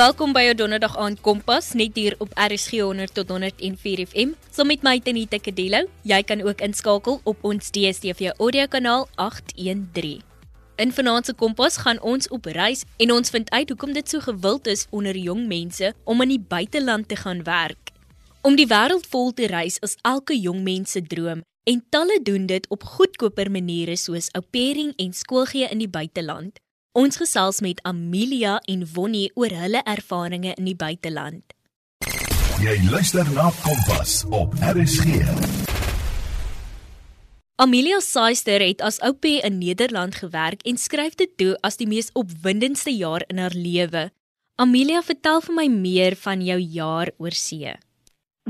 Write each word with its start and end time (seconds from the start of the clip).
Welkom 0.00 0.30
by 0.32 0.46
jou 0.46 0.52
Donderdag 0.56 0.94
aand 0.96 1.18
Kompas 1.20 1.74
net 1.76 1.98
hier 1.98 2.14
op 2.24 2.30
RSG 2.32 2.78
100 2.80 3.12
tot 3.12 3.28
104 3.34 4.00
FM. 4.06 4.30
Saam 4.48 4.70
met 4.70 4.84
my 4.86 4.94
Tenita 5.04 5.36
Kadelo. 5.36 5.82
Jy 6.08 6.20
kan 6.24 6.40
ook 6.40 6.62
inskakel 6.64 7.18
op 7.28 7.42
ons 7.44 7.68
DStv 7.74 8.30
audio 8.38 8.64
kanaal 8.72 9.04
813. 9.20 10.22
In 10.80 10.94
vanaand 10.96 11.28
se 11.28 11.34
Kompas 11.36 11.76
gaan 11.84 12.00
ons 12.00 12.30
op 12.32 12.48
reis 12.48 12.86
en 12.96 13.12
ons 13.12 13.34
vind 13.34 13.50
uit 13.50 13.74
hoekom 13.74 13.92
dit 13.92 14.08
so 14.08 14.24
gewild 14.24 14.70
is 14.72 14.86
onder 14.88 15.18
jong 15.20 15.44
mense 15.50 15.92
om 16.04 16.24
in 16.24 16.32
die 16.32 16.40
buiteland 16.54 17.08
te 17.08 17.20
gaan 17.20 17.44
werk. 17.44 17.92
Om 18.40 18.56
die 18.56 18.68
wêreld 18.72 19.04
vol 19.12 19.34
te 19.36 19.52
reis 19.52 19.76
is 19.84 19.98
elke 20.00 20.38
jong 20.38 20.64
mens 20.64 20.96
se 20.96 21.04
droom 21.04 21.44
en 21.68 21.84
talle 21.92 22.22
doen 22.24 22.48
dit 22.48 22.72
op 22.72 22.88
goedkoper 22.96 23.52
maniere 23.52 24.00
soos 24.00 24.32
au 24.32 24.46
pairing 24.48 24.96
en 24.96 25.12
skoolgee 25.12 25.68
in 25.68 25.84
die 25.84 25.92
buiteland. 25.92 26.56
Ons 26.90 27.20
gesels 27.20 27.60
met 27.62 27.78
Amelia 27.86 28.56
en 28.66 28.80
Wonnie 28.82 29.28
oor 29.38 29.52
hulle 29.54 29.78
ervarings 29.86 30.56
in 30.58 30.64
die 30.66 30.74
buiteland. 30.74 31.52
Jy 32.58 32.72
luister 32.90 33.28
na 33.30 33.44
Kompas 33.62 34.24
op 34.34 34.56
RSG. 34.58 35.20
Amelia 37.62 38.00
Saister 38.02 38.58
het 38.58 38.82
as 38.82 38.98
oupie 39.06 39.36
in 39.46 39.60
Nederland 39.60 40.18
gewerk 40.18 40.64
en 40.66 40.80
skryf 40.82 41.14
dit 41.14 41.30
toe 41.38 41.52
as 41.62 41.78
die 41.78 41.86
mees 41.86 42.10
opwindendste 42.18 42.90
jaar 42.90 43.22
in 43.30 43.38
haar 43.38 43.54
lewe. 43.54 44.08
Amelia, 44.58 45.04
vertel 45.06 45.38
vir 45.46 45.54
my 45.60 45.66
meer 45.70 46.16
van 46.24 46.42
jou 46.42 46.58
jaar 46.58 47.12
oor 47.22 47.36
see. 47.38 47.76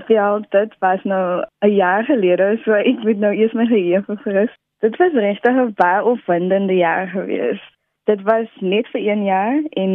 Ja, 0.08 0.30
dit 0.48 0.72
was 0.80 1.04
nou 1.04 1.44
'n 1.60 1.74
jaar 1.76 2.08
gelede, 2.08 2.56
so 2.64 2.72
ek 2.72 3.04
moet 3.04 3.20
nou 3.20 3.34
eers 3.36 3.52
my 3.52 3.66
geheue 3.66 4.00
verfris. 4.08 4.56
Dit 4.80 4.96
was 4.96 5.12
regtig 5.12 5.52
'n 5.52 5.74
baie 5.76 6.04
opwindende 6.04 6.74
jaar 6.80 7.06
geweest. 7.08 7.68
Dit 8.10 8.22
was 8.22 8.48
net 8.58 8.88
vir 8.90 9.00
1 9.00 9.24
jaar 9.24 9.58
en 9.70 9.90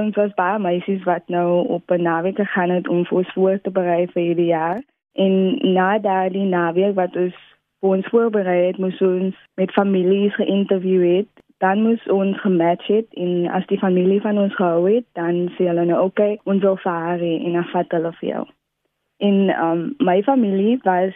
ons 0.00 0.14
was 0.16 0.30
baie 0.34 0.58
meisies 0.58 1.02
wat 1.04 1.22
nou 1.28 1.66
op 1.68 1.90
'n 1.90 2.02
naweek 2.02 2.36
gegaan 2.36 2.70
het 2.70 2.88
om 2.88 3.04
vir 3.04 3.18
ons 3.18 3.32
voor 3.32 3.58
te 3.60 3.70
berei 3.70 4.06
vir 4.06 4.22
hierdie 4.22 4.46
jaar. 4.46 4.80
En 5.12 5.58
na 5.72 5.98
daardie 5.98 6.46
naweek 6.48 6.94
wat 6.94 7.16
ons 7.16 7.36
vir 7.80 7.90
ons 7.90 8.06
voorberei 8.06 8.66
het, 8.66 8.78
moes 8.78 9.00
ons 9.00 9.34
met 9.54 9.72
families 9.72 10.34
geïnterview 10.34 11.16
het. 11.16 11.28
Dan 11.58 11.82
moes 11.82 12.08
ons 12.08 12.40
gematch 12.40 12.86
het 12.86 13.06
en 13.10 13.48
as 13.48 13.66
die 13.66 13.78
familie 13.78 14.20
van 14.20 14.38
ons 14.38 14.54
gehou 14.54 14.94
het, 14.94 15.04
dan 15.12 15.52
sê 15.56 15.68
hulle 15.68 15.84
nou 15.84 16.00
oké, 16.04 16.22
okay, 16.22 16.38
ons 16.44 16.62
wil 16.62 16.76
vaar 16.76 17.20
en 17.20 17.56
afvat 17.56 17.90
hulle 17.90 18.12
vir 18.12 18.28
jou. 18.28 18.46
En 19.18 19.64
um, 19.64 19.94
my 19.98 20.22
familie 20.22 20.78
was 20.82 21.14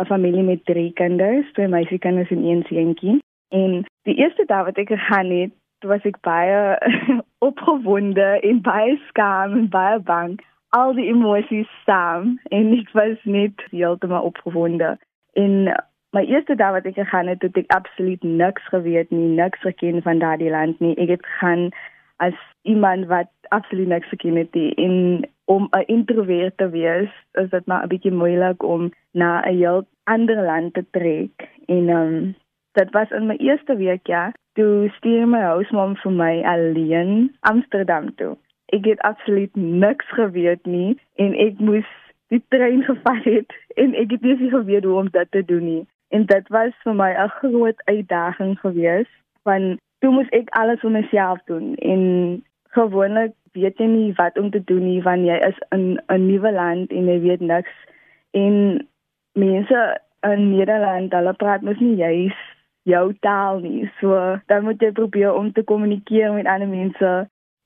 'n 0.00 0.04
familie 0.04 0.42
met 0.42 0.64
drie 0.64 0.92
kinders, 0.92 1.52
twee 1.52 1.68
meisiekinders 1.68 2.30
en 2.30 2.44
een 2.44 2.64
seentjie. 2.68 3.18
En 3.48 3.84
die 4.02 4.14
eerste 4.14 4.44
dag 4.46 4.64
wat 4.64 4.76
ek 4.76 4.88
gegaan 4.88 5.30
het, 5.30 5.50
was 5.82 6.04
ek 6.04 6.20
baie 6.20 6.78
opgewonde 7.48 8.40
en 8.40 8.60
baie 8.62 8.96
skaam 9.08 9.56
en 9.58 9.68
baie 9.68 9.98
bang. 9.98 10.38
Al 10.68 10.94
die 10.94 11.08
emosies 11.10 11.70
saam 11.84 12.38
en 12.50 12.72
ek 12.78 12.90
was 12.92 13.18
net 13.24 13.66
heeltemal 13.70 14.30
opgewonde. 14.30 14.96
En 15.34 15.74
my 16.14 16.22
eerste 16.30 16.54
dag 16.54 16.72
wat 16.72 16.86
ek 16.86 16.94
gegaan 16.94 17.26
het, 17.26 17.42
het 17.42 17.56
ek 17.58 17.72
absoluut 17.74 18.22
niks 18.22 18.66
geweet 18.70 19.10
nie, 19.10 19.34
niks 19.34 19.60
geken 19.66 20.02
van 20.02 20.22
daardie 20.22 20.50
land 20.50 20.80
nie. 20.80 20.94
Ek 20.96 21.16
het 21.16 21.26
gaan 21.40 21.70
as 22.22 22.36
iemand 22.62 23.06
wat 23.10 23.30
absoluut 23.54 23.90
niks 23.90 24.08
geken 24.08 24.36
het 24.36 24.54
nie. 24.54 24.74
En 24.74 25.26
om 25.44 25.68
'n 25.70 25.84
introvert 25.86 26.56
te 26.56 26.68
wees, 26.70 27.10
is 27.32 27.50
dit 27.50 27.66
maar 27.66 27.84
'n 27.84 27.88
bietjie 27.88 28.12
moeilik 28.12 28.62
om 28.62 28.92
na 29.10 29.42
'n 29.42 29.56
heel 29.56 29.86
ander 30.04 30.44
land 30.44 30.74
te 30.74 30.84
trek. 30.90 31.48
En 31.66 31.88
ehm 31.88 32.14
um, 32.14 32.34
dit 32.72 32.90
was 32.90 33.10
in 33.10 33.26
my 33.26 33.36
eerste 33.36 33.76
week 33.76 34.06
ja, 34.06 34.32
toe 34.54 34.90
stuur 34.96 35.26
my 35.28 35.40
huismam 35.40 35.96
vir 36.02 36.12
my 36.12 36.32
alleen 36.42 37.34
Amsterdam 37.40 38.14
toe. 38.20 38.36
Ek 38.76 38.86
het 38.88 39.00
absoluut 39.00 39.56
niks 39.56 40.08
geweet 40.18 40.66
nie 40.66 40.94
en 41.22 41.34
ek 41.46 41.58
moes 41.58 41.90
die 42.32 42.42
trein 42.48 42.82
gevat 42.86 43.24
het 43.24 43.54
en 43.82 43.94
ek 43.94 44.16
het 44.16 44.22
nie 44.22 44.50
geweet 44.50 44.84
hoe 44.84 45.00
om 45.02 45.10
dit 45.10 45.30
te 45.30 45.44
doen 45.44 45.64
nie. 45.64 45.84
En 46.14 46.26
dit 46.30 46.48
was 46.48 46.74
vir 46.86 46.94
my 46.94 47.10
'n 47.12 47.28
groot 47.40 47.82
uitdaging 47.84 48.58
geweest 48.60 49.14
want 49.42 49.80
toe 49.98 50.12
moes 50.12 50.28
ek 50.36 50.50
alles 50.50 50.80
vir 50.80 50.90
myself 50.90 51.38
doen 51.46 51.74
en 51.74 52.02
gewoonlik 52.76 53.32
weet 53.52 53.78
jy 53.78 53.86
nie 53.86 54.12
wat 54.18 54.38
om 54.38 54.50
te 54.50 54.62
doen 54.64 54.84
nie 54.84 55.02
wanneer 55.02 55.38
jy 55.38 55.48
is 55.48 55.60
in 55.76 56.00
'n 56.08 56.26
nuwe 56.26 56.52
land 56.52 56.90
en 56.90 57.06
jy 57.06 57.20
weet 57.20 57.40
niks 57.40 57.74
en 58.30 58.54
mense 59.32 60.00
in 60.20 60.50
Nederland 60.50 61.12
hulle 61.12 61.32
praat 61.32 61.62
mos 61.62 61.78
nie 61.78 61.96
juist 61.96 62.53
jou 62.84 63.14
taal 63.20 63.58
nie. 63.58 63.90
So 64.00 64.38
dan 64.46 64.64
moet 64.64 64.82
jy 64.82 64.92
probeer 64.92 65.32
om 65.32 65.52
te 65.52 65.64
kommunikeer 65.64 66.32
met 66.32 66.46
ander 66.46 66.68
mense 66.68 67.12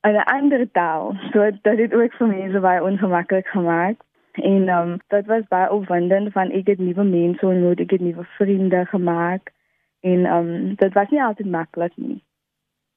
in 0.07 0.15
'n 0.15 0.29
ander 0.35 0.71
taal. 0.71 1.15
So 1.31 1.51
dit 1.61 1.79
het 1.79 1.93
ook 1.93 2.13
vir 2.13 2.27
mense 2.27 2.59
baie 2.59 2.83
ongemaklik 2.83 3.47
gemaak. 3.47 3.97
En 4.31 4.69
um 4.69 4.97
dit 5.07 5.25
was 5.25 5.47
baie 5.47 5.71
opwindend 5.71 6.31
van 6.31 6.51
ek 6.51 6.67
het 6.67 6.79
nuwe 6.79 7.03
mense 7.03 7.45
ontmoet, 7.45 7.79
ek 7.79 7.91
het 7.91 8.01
nuwe 8.01 8.23
vriende 8.23 8.85
gemaak. 8.85 9.51
En 9.99 10.25
um 10.25 10.75
dit 10.75 10.93
was 10.93 11.09
nie 11.09 11.23
altyd 11.23 11.49
maklik 11.49 11.97
nie. 11.97 12.23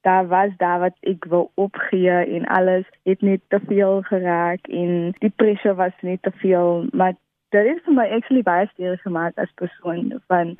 Daar 0.00 0.26
was 0.26 0.50
daar 0.56 0.78
wat 0.78 0.96
ek 1.00 1.24
wou 1.24 1.48
opgee 1.54 2.10
en 2.10 2.46
alles 2.46 2.86
het 3.02 3.20
net 3.20 3.40
te 3.48 3.60
veel 3.66 4.02
geraak 4.02 4.66
en 4.66 5.14
die 5.18 5.32
pressure 5.36 5.74
was 5.74 5.92
net 6.00 6.22
te 6.22 6.30
veel, 6.30 6.86
maar 6.92 7.14
dit 7.48 7.68
het 7.68 7.82
vir 7.84 7.94
my 7.94 8.06
actually 8.08 8.42
baie 8.42 8.66
sterk 8.66 9.00
gemaak 9.00 9.38
as 9.38 9.52
persoon 9.54 10.20
van 10.26 10.56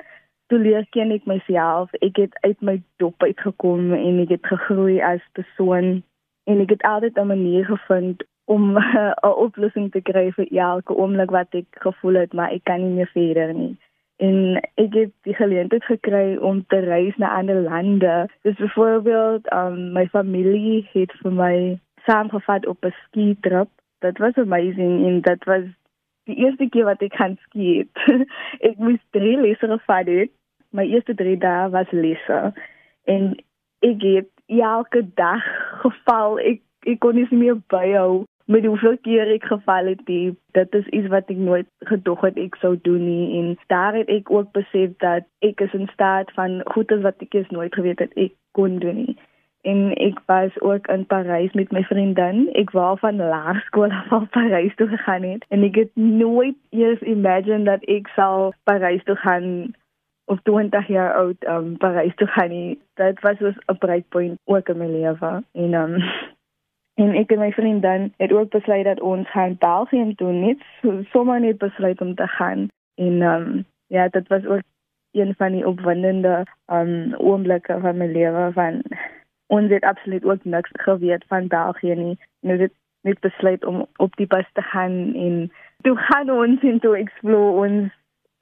leer 0.57 0.85
ken 0.89 1.11
ek 1.11 1.25
myself. 1.25 1.93
Ek 2.01 2.17
het 2.17 2.37
uit 2.41 2.61
my 2.61 2.81
dop 2.97 3.23
uitgekom 3.23 3.93
en 3.93 4.19
ek 4.23 4.29
het 4.29 4.51
gegroei 4.51 4.99
as 5.01 5.23
persoon 5.37 6.03
en 6.49 6.59
ek 6.59 6.69
het 6.75 6.83
altyd 6.83 7.17
'n 7.17 7.27
manier 7.27 7.65
gevind 7.65 8.23
om 8.45 8.77
'n 8.77 9.13
oplossing 9.45 9.91
te 9.91 10.01
kry 10.01 10.31
vir 10.31 10.47
elke 10.51 10.95
oomblik 10.95 11.31
wat 11.31 11.53
ek 11.53 11.69
gevoel 11.85 12.13
het 12.13 12.33
maar 12.33 12.51
ek 12.51 12.63
kan 12.63 12.81
nie 12.81 12.95
meer 12.99 13.11
verder 13.13 13.53
nie. 13.53 13.75
En 14.17 14.61
ek 14.75 14.93
het 14.93 15.11
die 15.21 15.33
geleentheid 15.35 15.83
gekry 15.83 16.35
om 16.35 16.65
te 16.67 16.79
reis 16.79 17.15
na 17.17 17.35
ander 17.37 17.61
lande. 17.61 18.29
Dus 18.41 18.55
byvoorbeeld, 18.55 19.53
um, 19.53 19.91
my 19.93 20.07
familie 20.07 20.89
het 20.91 21.11
vir 21.21 21.31
my 21.31 21.79
saamgevat 22.05 22.65
op 22.65 22.85
'n 22.85 22.93
ski 23.05 23.37
trip. 23.41 23.69
Dit 23.99 24.17
was 24.17 24.35
amazing 24.35 25.05
en 25.05 25.21
dit 25.21 25.43
was 25.43 25.63
die 26.23 26.35
eerste 26.35 26.69
keer 26.69 26.83
wat 26.83 27.01
ek 27.01 27.13
gaan 27.13 27.37
ski 27.41 27.77
het. 27.77 28.23
ek 28.69 28.77
moes 28.77 29.03
drie 29.09 29.37
lesse 29.41 29.67
gevat 29.67 30.07
het. 30.07 30.31
My 30.73 30.85
eerste 30.89 31.15
drie 31.15 31.37
dae 31.37 31.69
was 31.73 31.91
lesse. 31.91 32.39
En 33.05 33.33
ek 33.85 34.05
het 34.05 34.29
elke 34.47 35.03
dag 35.19 35.47
geval. 35.85 36.39
Ek 36.39 36.61
ek 36.83 36.99
kon 36.99 37.15
nie 37.15 37.27
meer 37.31 37.59
byhou 37.71 38.25
met 38.51 38.65
hoeveel 38.67 38.97
keer 39.05 39.29
ek 39.31 39.45
geval 39.47 39.93
het. 39.93 40.01
Die, 40.09 40.33
dit 40.57 40.73
is 40.75 40.87
iets 40.91 41.07
wat 41.13 41.29
ek 41.31 41.39
nooit 41.39 41.69
gedog 41.87 42.25
het 42.27 42.39
ek 42.41 42.57
sou 42.59 42.73
doen 42.87 43.05
nie 43.07 43.27
en 43.39 43.53
daar 43.71 43.95
het 43.95 44.11
ek 44.11 44.31
ook 44.31 44.51
besef 44.57 44.97
dat 45.05 45.29
ek 45.39 45.63
is 45.63 45.77
in 45.77 45.87
staat 45.93 46.33
van 46.35 46.59
goedes 46.75 47.05
wat 47.07 47.23
ek 47.23 47.39
eens 47.39 47.53
nooit 47.55 47.75
geweet 47.75 48.03
het 48.03 48.11
ek 48.19 48.35
kon 48.51 48.81
doen 48.83 49.05
nie 49.05 49.15
en 49.63 49.93
ek 49.95 50.19
was 50.25 50.59
ook 50.59 50.87
in 50.87 51.05
Parys 51.05 51.51
met 51.51 51.71
my 51.71 51.83
vriendin. 51.87 52.47
Ek 52.59 52.71
wou 52.75 52.97
van 52.99 53.15
laerskool 53.15 53.91
af 53.95 54.11
al 54.11 54.27
Parys 54.35 54.75
toe 54.75 54.87
gegaan 54.91 55.23
het 55.23 55.45
en 55.55 55.63
ek 55.63 55.79
het 55.79 55.91
nooit 55.95 56.57
eers 56.75 57.01
imagine 57.07 57.63
dat 57.69 57.85
ek 57.91 58.11
sal 58.15 58.51
Parys 58.67 59.03
toe 59.07 59.15
gaan 59.23 59.47
of 60.25 60.39
20 60.41 60.87
jaar 60.87 61.13
oud 61.13 61.45
um 61.47 61.77
Parys 61.77 62.15
toe 62.15 62.27
gaan 62.27 62.49
nie. 62.49 62.81
Dit 62.93 63.19
was 63.21 63.37
so 63.37 63.51
'n 63.67 63.77
breakpoint 63.77 64.39
ook 64.45 64.69
in 64.69 64.77
my 64.77 64.87
lewe 64.87 65.43
en 65.51 65.73
um 65.73 65.95
en 67.01 67.15
ek 67.15 67.31
en 67.31 67.39
my 67.39 67.51
vriendin 67.51 68.13
het 68.17 68.31
ook 68.31 68.49
besluit 68.49 68.85
dat 68.85 69.01
ons 69.01 69.29
gaan 69.31 69.55
België 69.59 70.15
toe 70.15 70.31
net 70.31 70.59
sommer 71.11 71.39
net 71.39 71.57
besluit 71.57 72.01
om 72.01 72.15
te 72.15 72.27
gaan 72.27 72.67
en 72.95 73.21
um 73.21 73.65
ja, 73.87 74.07
dit 74.07 74.27
was 74.27 74.45
ook 74.45 74.61
een 75.11 75.33
van 75.37 75.51
die 75.51 75.67
opwindende 75.67 76.45
um 76.71 77.13
oomblikke 77.13 77.79
van 77.79 77.97
my 77.97 78.05
lewe 78.05 78.51
van 78.53 78.81
ons 79.47 79.69
het 79.69 79.83
absoluut 79.83 80.23
ook 80.23 80.43
niks 80.43 80.69
geweet 80.71 81.25
van 81.27 81.47
België 81.47 81.95
nie. 81.95 82.17
Nou 82.39 82.57
dit 82.57 82.71
net 83.01 83.19
besluit 83.19 83.65
om 83.65 83.85
op 83.95 84.15
die 84.15 84.27
bus 84.27 84.49
te 84.53 84.61
gaan 84.61 85.13
en 85.13 85.51
toe 85.81 85.97
gaan 85.97 86.29
ons 86.29 86.61
in 86.61 86.79
toe 86.79 86.97
explore 86.97 87.67
ons 87.67 87.91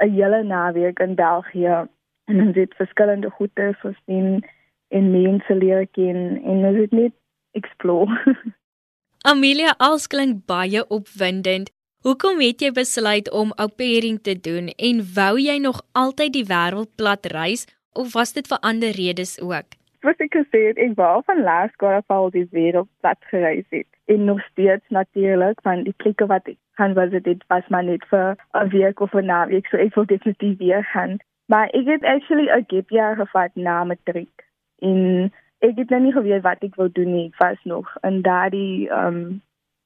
'n 0.03 0.13
hele 0.17 0.43
naweek 0.43 0.99
in 0.99 1.15
België 1.15 1.87
en 2.25 2.41
ons 2.47 2.55
het 2.55 2.73
verskillende 2.75 3.29
goeie 3.29 3.73
gesien 3.83 4.45
en 4.87 5.11
mense 5.11 5.55
leer 5.55 5.87
ken 5.87 6.41
en 6.43 6.65
ons 6.69 6.77
het 6.77 6.91
net 6.91 7.13
explore. 7.51 8.35
Amelia, 9.31 9.73
alles 9.77 10.07
klink 10.07 10.45
baie 10.45 10.87
opwindend. 10.87 11.69
Hoekom 12.01 12.39
het 12.39 12.61
jy 12.61 12.71
besluit 12.71 13.31
om 13.31 13.53
au 13.55 13.67
pairing 13.67 14.21
te 14.21 14.39
doen 14.39 14.67
en 14.77 15.05
wou 15.15 15.37
jy 15.39 15.57
nog 15.57 15.81
altyd 15.91 16.33
die 16.33 16.47
wêreld 16.49 16.95
plat 16.95 17.25
reis 17.25 17.67
of 17.93 18.13
was 18.13 18.33
dit 18.33 18.47
vir 18.47 18.59
ander 18.61 18.91
redes 18.97 19.37
ook? 19.41 19.77
wat 20.05 20.21
ek 20.23 20.33
gesê 20.33 20.61
het, 20.69 20.79
ek 20.81 20.95
wou 20.97 21.21
van 21.27 21.43
laerskool 21.45 21.99
af 21.99 22.13
al 22.13 22.31
die 22.33 22.47
wêreld 22.55 22.89
plat 23.03 23.19
gereis 23.29 23.67
het. 23.73 23.87
En 24.11 24.25
nog 24.25 24.41
steeds 24.49 24.85
natuurlik 24.89 25.61
van 25.65 25.85
die 25.85 25.93
plekke 26.01 26.25
wat 26.31 26.47
ek 26.49 26.57
gaan 26.81 26.93
was 26.93 27.09
dit 27.09 27.43
was 27.47 27.67
maar 27.67 27.83
net 27.83 28.05
vir 28.11 28.35
'n 28.53 28.69
week 28.69 28.99
of 28.99 29.13
'n 29.13 29.25
naweek, 29.25 29.67
so 29.67 29.77
ek 29.77 29.95
wil 29.95 30.05
definitief 30.05 30.57
weer 30.57 30.83
gaan. 30.83 31.17
Maar 31.45 31.67
ek 31.67 31.85
het 31.85 32.03
actually 32.03 32.47
'n 32.49 32.65
gap 32.67 32.89
jaar 32.89 33.15
gevat 33.15 33.51
na 33.55 33.83
matriek. 33.83 34.35
En 34.79 35.31
ek 35.59 35.75
het 35.77 35.89
nou 35.89 36.01
nie 36.01 36.11
geweet 36.11 36.41
wat 36.41 36.63
ek 36.63 36.75
wou 36.75 36.89
doen 36.91 37.13
nie. 37.13 37.25
Ek 37.27 37.37
was 37.37 37.59
nog 37.63 37.95
in 38.01 38.21
daardie 38.21 38.89
um 38.91 39.41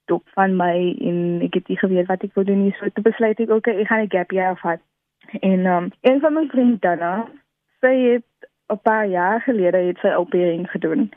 dop 0.05 0.23
van 0.33 0.55
my 0.55 0.95
en 0.99 1.41
ek 1.41 1.53
het 1.53 1.67
nie 1.67 1.77
geweet 1.77 2.07
wat 2.07 2.23
ek 2.23 2.33
wou 2.33 2.45
doen 2.45 2.63
nie. 2.63 2.75
So 2.79 2.89
toe 2.89 3.03
besluit 3.03 3.39
ek 3.39 3.49
okay, 3.49 3.79
ek 3.81 3.87
gaan 3.87 4.01
'n 4.01 4.15
gap 4.17 4.31
year 4.31 4.57
vat. 4.57 4.79
En 5.39 5.65
um 5.65 5.91
een 6.01 6.19
van 6.19 6.33
my 6.33 6.47
vriendinne, 6.47 7.25
sy 7.81 7.95
het 8.11 8.49
'n 8.69 8.79
paar 8.81 9.07
jaar 9.07 9.41
gelede 9.41 9.77
het 9.77 9.97
sy 9.97 10.13
opleiding 10.13 10.69
gedoen. 10.71 11.11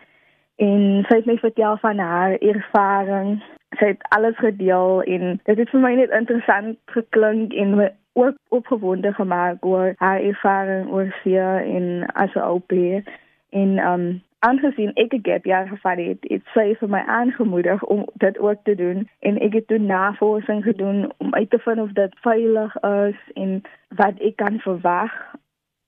En 0.56 1.04
sy 1.08 1.16
het 1.16 1.26
my 1.26 1.36
vertel 1.38 1.76
van 1.76 1.98
haar 1.98 2.32
ervaring. 2.32 3.42
Sy 3.76 3.86
het 3.92 4.02
alles 4.08 4.36
gedeel 4.36 5.02
en 5.02 5.40
dit 5.44 5.58
het 5.58 5.70
vir 5.70 5.80
my 5.80 5.94
net 5.94 6.10
interessant 6.10 6.78
geklink 6.86 7.52
en 7.52 7.76
my 7.76 7.90
ook 8.18 8.36
opgewonde 8.48 9.12
gemaak 9.12 9.64
oor 9.64 9.92
haar 9.96 10.20
ervaring 10.20 10.88
oor 10.90 11.12
sy 11.22 11.36
en 11.36 12.06
as 12.14 12.34
'n 12.34 12.48
opleiding. 12.58 13.04
En 13.50 13.78
um 13.92 14.22
aangesien 14.38 14.92
ek 14.94 15.12
'n 15.14 15.22
gap 15.22 15.44
jaar 15.44 15.68
gevat 15.68 15.98
het, 15.98 16.18
het 16.20 16.42
sy 16.54 16.74
vir 16.80 16.88
my 16.88 17.02
aangemoedig 17.06 17.84
om 17.84 18.06
dit 18.14 18.38
ook 18.38 18.60
te 18.62 18.74
doen 18.74 19.08
en 19.18 19.40
ek 19.40 19.52
het 19.52 19.66
toe 19.66 19.78
navorsing 19.78 20.62
gedoen 20.62 21.12
om 21.16 21.34
uit 21.34 21.50
te 21.50 21.58
vind 21.58 21.80
of 21.80 21.92
dit 21.92 22.12
veilig 22.20 22.76
is 22.82 23.20
en 23.34 23.62
wat 23.88 24.18
ek 24.18 24.36
kan 24.36 24.58
verwag 24.58 25.12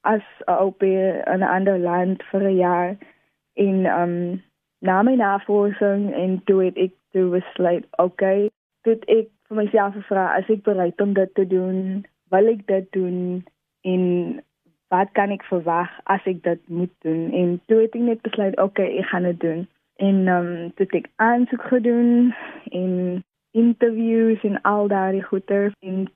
as 0.00 0.26
'n 0.46 0.52
op 0.52 0.82
in 0.82 1.22
'n 1.38 1.42
ander 1.42 1.78
land 1.78 2.22
vir 2.22 2.42
'n 2.42 2.56
jaar 2.56 2.96
en 3.54 3.86
um 4.00 4.42
na 4.80 5.02
my 5.02 5.14
navorsing 5.14 6.12
en 6.14 6.40
toe 6.44 6.64
het 6.64 6.76
ek 6.76 6.92
toe 7.12 7.28
besluit 7.30 7.86
okay, 8.02 8.48
dit 8.88 9.04
ek 9.12 9.28
vir 9.48 9.58
myself 9.58 9.96
gevra 9.98 10.28
as 10.38 10.48
ek 10.52 10.62
bereid 10.68 11.00
om 11.04 11.12
dit 11.16 11.34
te 11.34 11.46
doen, 11.46 12.04
wil 12.32 12.52
ek 12.52 12.62
dit 12.70 12.86
doen? 12.96 13.18
En 13.84 14.04
wat 14.94 15.10
kan 15.18 15.34
ek 15.34 15.44
verwag 15.50 15.90
as 16.12 16.24
ek 16.30 16.42
dit 16.46 16.62
moet 16.68 16.92
doen? 17.06 17.28
En 17.34 17.58
toe 17.66 17.82
het 17.82 17.98
ek 17.98 18.06
net 18.06 18.22
besluit 18.26 18.56
okay 18.62 18.88
ek 19.02 19.10
gaan 19.12 19.28
dit 19.28 19.40
doen. 19.40 19.66
En 20.00 20.22
ehm 20.28 20.48
um, 20.52 20.72
toe 20.78 20.86
het 20.86 20.96
ek 21.02 21.10
aansoek 21.16 21.66
gedoen 21.72 22.32
en 22.70 22.94
interviews 23.52 24.42
en 24.48 24.62
al 24.62 24.88
daardie 24.88 25.26
goeie 25.26 25.60
en 25.84 26.06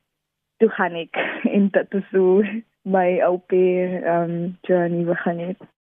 toe 0.63 0.71
gaan 0.79 0.97
ek. 1.05 1.21
En 1.55 1.69
dit 1.75 1.95
is 1.95 2.09
so 2.11 2.41
my 2.83 3.21
op 3.27 3.53
ehm 3.53 4.09
um, 4.15 4.57
journey 4.63 5.05
begin 5.05 5.39
het 5.39 5.74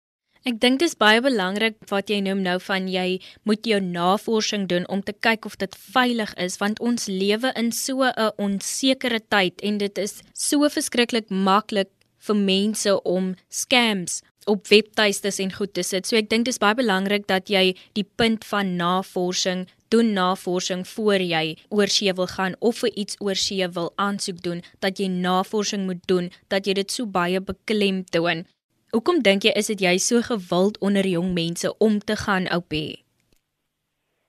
Ek 0.42 0.56
dink 0.58 0.80
dit 0.80 0.88
is 0.90 0.96
baie 0.98 1.20
belangrik 1.22 1.76
wat 1.86 2.08
jy 2.10 2.16
noem 2.26 2.40
nou 2.42 2.56
van 2.64 2.88
jy 2.90 3.20
moet 3.46 3.62
jou 3.68 3.76
navorsing 3.78 4.64
doen 4.66 4.82
om 4.90 4.98
te 5.06 5.12
kyk 5.14 5.46
of 5.46 5.54
dit 5.60 5.76
veilig 5.94 6.32
is 6.44 6.56
want 6.58 6.80
ons 6.82 7.04
lewe 7.06 7.52
in 7.60 7.70
so 7.70 8.02
'n 8.02 8.32
onsekere 8.42 9.20
tyd 9.30 9.62
en 9.62 9.78
dit 9.78 9.98
is 9.98 10.18
so 10.34 10.68
verskriklik 10.68 11.30
maklik 11.30 11.90
vir 12.26 12.34
mense 12.34 12.90
om 13.04 13.36
scams 13.48 14.22
op 14.46 14.66
webtuistes 14.66 15.38
en 15.38 15.52
goed 15.52 15.74
te 15.74 15.82
sit. 15.82 16.06
So 16.06 16.16
ek 16.16 16.28
dink 16.28 16.44
dit 16.44 16.54
is 16.54 16.58
baie 16.58 16.74
belangrik 16.74 17.28
dat 17.28 17.46
jy 17.46 17.76
die 17.94 18.08
punt 18.16 18.44
van 18.44 18.76
navorsing 18.76 19.68
doen 19.90 20.12
navorsing 20.12 20.82
voor 20.88 21.22
jy 21.22 21.56
oor 21.70 21.86
see 21.86 22.12
wil 22.12 22.26
gaan 22.26 22.56
of 22.58 22.82
vir 22.82 22.90
iets 22.96 23.14
oor 23.20 23.36
see 23.36 23.68
wil 23.68 23.92
aansoek 23.94 24.42
doen 24.42 24.62
dat 24.80 24.98
jy 24.98 25.06
navorsing 25.06 25.86
moet 25.86 26.02
doen 26.08 26.32
dat 26.48 26.66
jy 26.66 26.74
dit 26.74 26.90
so 26.90 27.06
baie 27.06 27.40
beklemtoon. 27.40 28.44
Hoekom 28.92 29.22
dink 29.24 29.42
jy 29.42 29.52
is 29.56 29.70
dit 29.72 29.80
jy 29.80 29.96
so 29.96 30.20
gewild 30.20 30.76
onder 30.84 31.06
jong 31.08 31.32
mense 31.32 31.70
om 31.78 31.98
te 31.98 32.16
gaan 32.16 32.48
oupie? 32.52 33.00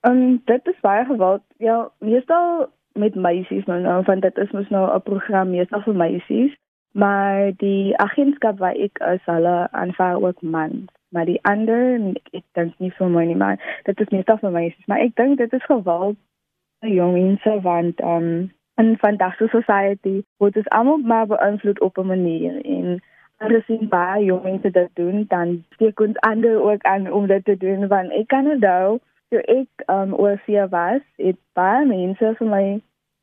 Um 0.08 0.40
dit 0.48 0.66
is 0.72 0.80
baie 0.80 1.04
gewild. 1.04 1.42
Ja, 1.58 1.90
meestal 1.98 2.72
met 2.92 3.14
meisies 3.14 3.64
nou, 3.64 3.80
nou 3.80 4.02
want 4.08 4.22
dit 4.22 4.36
is 4.38 4.50
mos 4.56 4.68
nou 4.68 4.84
'n 4.94 5.02
program 5.02 5.50
meestal 5.50 5.82
vir 5.84 5.94
meisies 5.94 6.54
maar 6.94 7.52
die 7.56 7.96
agentskap 7.98 8.58
waar 8.58 8.76
ek 8.78 8.98
is, 8.98 9.22
hulle 9.24 9.68
aanvaar 9.70 10.22
ook 10.22 10.42
mans. 10.42 10.90
Maar 11.08 11.24
die 11.24 11.40
ander, 11.42 11.98
ek, 12.14 12.28
ek 12.32 12.44
dink 12.52 12.74
nie 12.78 12.92
vir 12.98 13.08
my 13.10 13.24
nie, 13.26 13.36
maar 13.36 13.58
dit 13.82 14.00
is 14.00 14.12
meestal 14.14 14.38
vir 14.38 14.54
meisies. 14.54 14.86
Maar 14.86 15.02
ek 15.02 15.16
dink 15.18 15.38
dit 15.38 15.52
is 15.52 15.66
geweld 15.66 16.16
vir 16.84 16.92
jong 16.94 17.16
mense 17.18 17.56
want 17.66 18.00
um 18.00 18.28
in 18.80 18.96
vandag 19.02 19.36
se 19.38 19.48
society 19.50 20.22
word 20.42 20.54
dit 20.54 20.70
almal 20.74 21.02
maar 21.02 21.26
beïnvloed 21.26 21.80
op 21.80 21.98
'n 21.98 22.06
manier 22.06 22.62
en 22.64 23.02
aangezien 23.44 23.88
baie 23.92 24.24
jong 24.24 24.42
mense 24.44 24.70
dit 24.76 24.90
doen, 25.00 25.24
dan 25.28 25.58
steek 25.76 26.00
ons 26.00 26.20
ander 26.26 26.60
ook 26.62 26.86
aan 26.90 27.10
om 27.12 27.26
dit 27.30 27.44
te 27.44 27.56
doen 27.56 27.88
want 27.88 28.12
ek 28.20 28.30
kan 28.32 28.50
onthou 28.50 28.98
toe 29.32 29.42
ek 29.50 29.88
um 29.92 30.14
oor 30.14 30.40
vier 30.46 30.68
was, 30.72 31.02
het 31.20 31.38
baie 31.58 31.84
mense 31.88 32.32
vir 32.38 32.48
my 32.48 32.64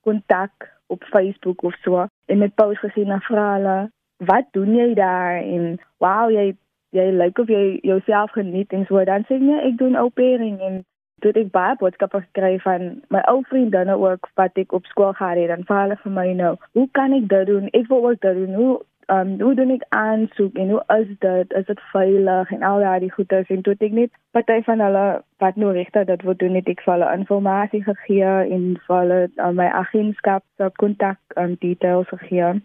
kontak 0.05 0.69
op 0.91 1.03
Facebook 1.13 1.63
of 1.63 1.75
so 1.85 2.05
en 2.25 2.37
met 2.37 2.55
post 2.55 2.79
gesien 2.85 3.11
na 3.11 3.19
vra 3.27 3.47
hulle 3.55 3.79
wat 4.25 4.45
doen 4.51 4.75
jy 4.75 4.93
daar? 4.93 5.41
En 5.41 5.79
wow 5.97 6.29
jy 6.29 6.53
jy 6.91 7.07
lyk 7.15 7.39
of 7.39 7.49
jy 7.49 7.79
jouself 7.87 8.31
geniet 8.35 8.73
en 8.75 8.85
so. 8.85 9.03
Dan 9.07 9.25
sê 9.27 9.37
jy 9.37 9.45
nee, 9.47 9.59
ek 9.71 9.77
doen 9.79 9.97
au 9.97 10.09
pairing. 10.09 10.59
En 10.61 10.81
toe 11.23 11.33
ek 11.37 11.51
baie 11.55 11.77
boodskappe 11.79 12.21
gekry 12.27 12.57
van 12.65 13.01
my 13.13 13.21
ou 13.31 13.41
vriendinne 13.49 13.95
ook 13.97 14.29
wat 14.39 14.57
ek 14.61 14.75
op 14.77 14.85
skool 14.91 15.13
gehad 15.17 15.39
het. 15.41 15.49
Dan 15.53 15.65
vra 15.69 15.85
hulle 15.85 15.97
vir 16.03 16.15
my 16.17 16.27
nou 16.37 16.53
hoe 16.77 16.87
kan 16.97 17.17
ek 17.17 17.29
dit 17.31 17.49
doen? 17.49 17.69
Ek 17.77 17.89
wil 17.89 18.09
ook 18.11 18.21
dit 18.21 18.41
doen. 18.43 18.53
Hoe 18.59 18.73
um 19.11 19.31
hoe 19.41 19.55
doen 19.55 19.73
ek 19.75 19.83
aansoek 19.89 20.55
en 20.55 20.69
hoe 20.69 20.83
is 20.95 21.09
dit? 21.19 21.53
Is 21.59 21.65
dit 21.65 21.79
veilig 21.91 22.51
en 22.51 22.63
al 22.63 22.79
daai 22.79 23.09
goeie 23.09 23.43
en 23.55 23.61
toe 23.61 23.75
ek 23.79 23.95
net 23.97 24.11
party 24.31 24.61
van 24.67 24.79
hulle 24.79 25.05
wat 25.43 25.55
nou 25.55 25.71
regtig 25.75 26.05
dat 26.07 26.23
word 26.27 26.39
doen 26.39 26.55
net 26.55 26.69
ek 26.71 26.83
vir 26.85 26.93
hulle 26.93 27.09
inligting 27.15 27.83
gegee 27.87 28.35
en 28.57 28.63
vir 28.85 28.97
hulle 28.97 29.19
aan 29.35 29.57
my 29.59 29.67
agentskap 29.81 30.43
se 30.57 30.69
kontak 30.83 31.19
en 31.35 31.57
details 31.59 32.07
gegee. 32.07 32.61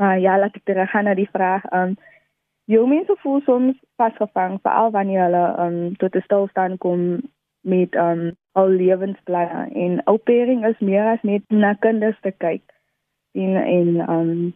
Maar 0.00 0.16
uh, 0.16 0.22
ja, 0.22 0.38
laat 0.38 0.56
ek 0.56 0.64
terug 0.64 0.90
gaan 0.90 1.04
na 1.04 1.14
die 1.14 1.28
vraag 1.32 1.68
um 1.76 1.96
jou 2.72 2.86
mense 2.88 3.14
voel 3.20 3.40
soms 3.44 3.76
vasgevang 4.00 4.58
veral 4.62 4.90
wanneer 4.96 5.26
hulle 5.26 5.44
um 5.66 5.78
tot 6.00 6.16
'n 6.16 6.24
stilstand 6.24 6.78
kom 6.78 7.20
met 7.60 7.94
um 7.94 8.32
al 8.52 8.68
lewensplanne. 8.68 9.68
En 9.74 10.00
opering 10.06 10.66
is 10.66 10.78
meer 10.80 11.04
as 11.12 11.22
net 11.22 11.42
na 11.48 11.74
kinders 11.74 12.20
te 12.20 12.32
kyk 12.32 12.64
en 13.32 13.56
en 13.56 13.88
um 14.08 14.52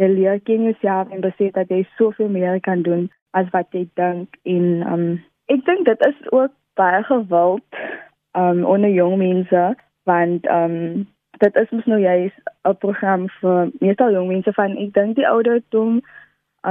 jy 0.00 0.08
leer 0.08 0.40
ken 0.48 0.64
jouself 0.68 1.12
en 1.12 1.24
besef 1.24 1.52
dat 1.56 1.68
jy 1.72 1.82
soveel 1.98 2.28
meer 2.32 2.60
kan 2.64 2.82
doen 2.86 3.08
as 3.36 3.48
wat 3.54 3.68
jy 3.76 3.84
dink 4.00 4.38
en 4.48 4.66
um 4.92 5.06
ek 5.52 5.64
dink 5.68 5.86
dit 5.88 6.04
is 6.08 6.20
ook 6.32 6.52
baie 6.80 7.02
gewild 7.08 7.80
um 8.42 8.64
onder 8.64 8.92
jong 8.96 9.18
mense 9.20 9.64
want 10.08 10.46
um 10.56 11.06
dit 11.44 11.56
is 11.62 11.72
mos 11.76 11.88
nou 11.92 12.00
juist 12.00 12.40
'n 12.68 12.76
program 12.84 13.28
vir 13.40 13.72
meestal 13.80 14.12
jong 14.16 14.28
mense 14.28 14.52
van 14.60 14.76
ek 14.76 14.94
dink 14.98 15.16
die 15.16 15.28
ouderdom 15.28 16.00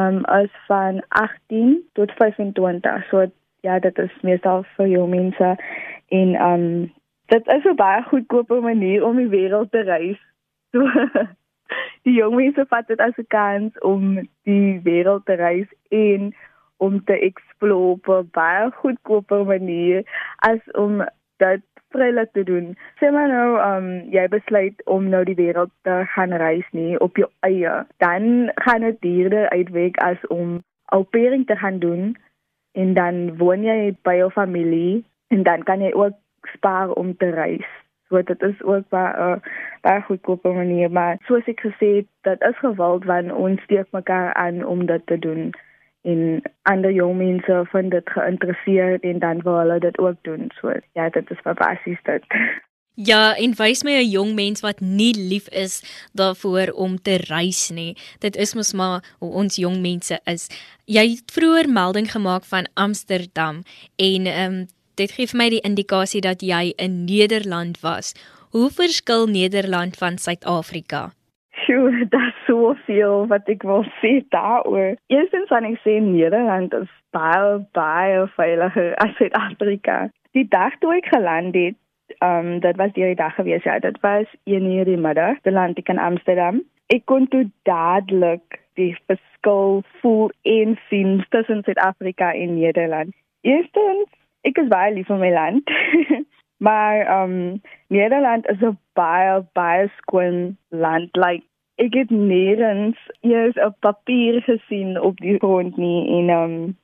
um 0.01 0.17
is 0.41 0.53
van 0.67 1.01
18 1.09 1.77
tot 1.93 2.11
25 2.21 3.09
so 3.09 3.25
ja 3.61 3.79
dit 3.79 3.97
is 3.99 4.21
meestal 4.21 4.65
vir 4.77 4.87
jong 4.87 5.09
mense 5.09 5.55
en 6.21 6.35
um 6.51 6.65
dit 7.29 7.47
is 7.47 7.63
'n 7.65 7.75
baie 7.75 8.03
goedkope 8.03 8.59
manier 8.59 9.05
om 9.05 9.15
die 9.15 9.29
wêreld 9.29 9.71
te 9.71 9.81
reis. 9.81 10.19
So 10.71 10.79
die 12.07 12.15
jong 12.19 12.35
mense 12.35 12.65
vat 12.69 12.87
dit 12.87 12.99
as 12.99 13.17
'n 13.17 13.27
kans 13.27 13.79
om 13.79 14.27
die 14.43 14.79
wêreld 14.83 15.25
te 15.25 15.33
reis 15.33 15.69
en 15.89 16.33
om 16.77 17.03
te 17.03 17.19
explore 17.19 17.91
op 17.95 18.07
'n 18.07 18.29
baie 18.31 18.71
goedkope 18.71 19.43
manier 19.43 20.03
as 20.35 20.61
om 20.71 21.03
dit 21.37 21.63
vrylik 21.89 22.31
te 22.31 22.43
doen. 22.43 22.77
Sê 22.99 23.11
maar 23.11 23.27
nou, 23.27 23.49
um 23.69 23.87
jy 24.13 24.27
besluit 24.27 24.85
om 24.85 25.09
nou 25.09 25.23
die 25.23 25.35
wêreld 25.35 25.71
te 25.81 26.03
gaan 26.13 26.33
reis 26.33 26.67
nie 26.71 26.99
op 26.99 27.17
jou 27.17 27.29
eie, 27.39 27.85
dan 27.97 28.51
gaan 28.55 28.81
dit 28.81 29.01
duurder 29.01 29.49
uitweek 29.49 29.97
as 29.97 30.27
om 30.27 30.59
opering 30.91 31.45
te 31.45 31.55
gaan 31.55 31.79
doen 31.79 32.17
en 32.71 32.93
dan 32.93 33.37
woon 33.37 33.63
jy 33.63 33.95
by 34.03 34.15
jou 34.21 34.31
familie 34.31 35.05
en 35.27 35.43
dan 35.43 35.63
kan 35.63 35.81
jy 35.81 35.91
ook 35.93 36.17
spaar 36.53 36.91
om 36.91 37.17
te 37.17 37.29
reis. 37.29 37.67
So 38.09 38.21
dit 38.21 38.41
is 38.41 38.61
ook 38.63 38.89
baie 38.89 39.13
uh, 39.15 39.37
baie 39.81 40.01
goedkope 40.01 40.49
manier, 40.49 40.91
maar 40.91 41.17
soos 41.27 41.45
ek 41.47 41.61
gesê 41.65 41.89
het, 42.01 42.07
dit 42.27 42.45
is 42.49 42.57
geweld 42.57 43.05
want 43.05 43.31
ons 43.31 43.61
steek 43.61 43.87
mekaar 43.91 44.33
aan 44.33 44.65
om 44.65 44.85
dit 44.85 45.05
te 45.05 45.19
doen 45.19 45.51
en 46.01 46.41
ander 46.61 46.91
jong 46.91 47.17
mense 47.17 47.65
vind 47.71 47.91
dit 47.91 48.09
geïnteresseerd 48.09 49.03
en 49.03 49.19
dan 49.19 49.41
wil 49.41 49.57
hulle 49.57 49.79
dit 49.79 49.97
ook 49.99 50.15
doen. 50.21 50.51
So 50.61 50.73
ja, 50.93 51.09
dit 51.09 51.31
is 51.31 51.41
basies 51.43 51.99
dit. 52.03 52.25
Ja, 52.93 53.35
en 53.35 53.53
wys 53.55 53.83
my 53.83 53.91
'n 53.91 54.09
jong 54.09 54.33
mens 54.35 54.59
wat 54.59 54.79
nie 54.79 55.15
lief 55.15 55.47
is 55.49 55.83
daarvoor 56.13 56.71
om 56.75 57.01
te 57.01 57.15
reis 57.15 57.69
nie. 57.69 57.97
Dit 58.19 58.35
is 58.35 58.53
mos 58.53 58.73
maar 58.73 59.15
hoe 59.19 59.31
ons 59.31 59.55
jong 59.55 59.81
mense 59.81 60.19
is. 60.23 60.49
Jy 60.85 61.09
het 61.09 61.31
vroeër 61.31 61.69
melding 61.69 62.11
gemaak 62.11 62.43
van 62.43 62.67
Amsterdam 62.73 63.63
en 63.95 64.25
ehm 64.25 64.53
um, 64.53 64.65
dit 64.99 65.11
gee 65.15 65.29
vir 65.31 65.39
my 65.39 65.47
die 65.53 65.63
indikasie 65.63 66.21
dat 66.25 66.43
jy 66.43 66.73
in 66.85 67.03
Nederland 67.07 67.79
was. 67.85 68.11
Hoe 68.51 68.69
verskil 68.73 69.27
Nederland 69.31 69.97
van 69.97 70.17
Suid-Afrika? 70.17 71.09
Sjoe, 71.63 71.91
dit 72.11 72.15
is 72.19 72.39
so 72.47 72.73
veel 72.85 73.27
wat 73.31 73.47
ek 73.51 73.63
wil 73.67 73.85
sê 73.99 74.19
daaroor. 74.35 74.97
Eerstens 75.13 75.51
aan 75.55 75.69
ek 75.71 75.79
sê 75.85 75.99
Nederland 76.03 76.73
is 76.73 76.89
baie 77.15 77.59
baie 77.77 78.25
veiliger 78.35 78.95
as 79.05 79.15
Suid-Afrika. 79.21 80.07
Die 80.37 80.47
dag 80.49 80.75
toe 80.81 80.97
ek 80.97 81.07
geland 81.13 81.55
het, 81.57 81.77
um 82.25 82.59
dit 82.59 82.77
was 82.81 82.93
die 82.97 83.15
dag 83.15 83.35
gewees 83.37 83.63
ja, 83.63 83.79
dit 83.79 83.97
was 84.03 84.27
1 84.49 84.65
uur 84.65 84.85
die 84.89 84.99
middag, 84.99 85.39
beland 85.47 85.79
ek 85.79 85.93
in 85.93 86.01
Amsterdam. 86.01 86.63
Ek 86.89 87.05
kon 87.05 87.27
toe 87.29 87.45
dadelik 87.69 88.61
die 88.79 88.95
verskil 89.07 89.83
voel 90.01 90.31
en 90.41 90.77
sien 90.89 91.19
tussen 91.29 91.61
Suid-Afrika 91.63 92.33
en 92.33 92.57
Nederland. 92.57 93.13
Eerstens 93.45 94.09
ek 94.47 94.57
is 94.57 94.67
baie 94.71 94.93
lief 94.93 95.07
vir 95.07 95.21
my 95.21 95.31
land. 95.33 95.71
maar 96.67 97.21
um 97.21 97.61
Nederland 97.87 98.47
is 98.49 98.61
'n 98.61 98.77
baie 98.93 99.41
baie 99.53 99.87
skoon 99.97 100.57
land. 100.69 101.09
Like 101.15 101.45
ek 101.77 101.93
het 101.93 102.11
nêrens 102.11 102.99
eers 103.21 103.55
'n 103.55 103.75
papier 103.79 104.41
gesien 104.41 105.01
op 105.01 105.17
die 105.17 105.37
grond 105.37 105.77
nie 105.77 106.07
en 106.19 106.29
um 106.29 106.77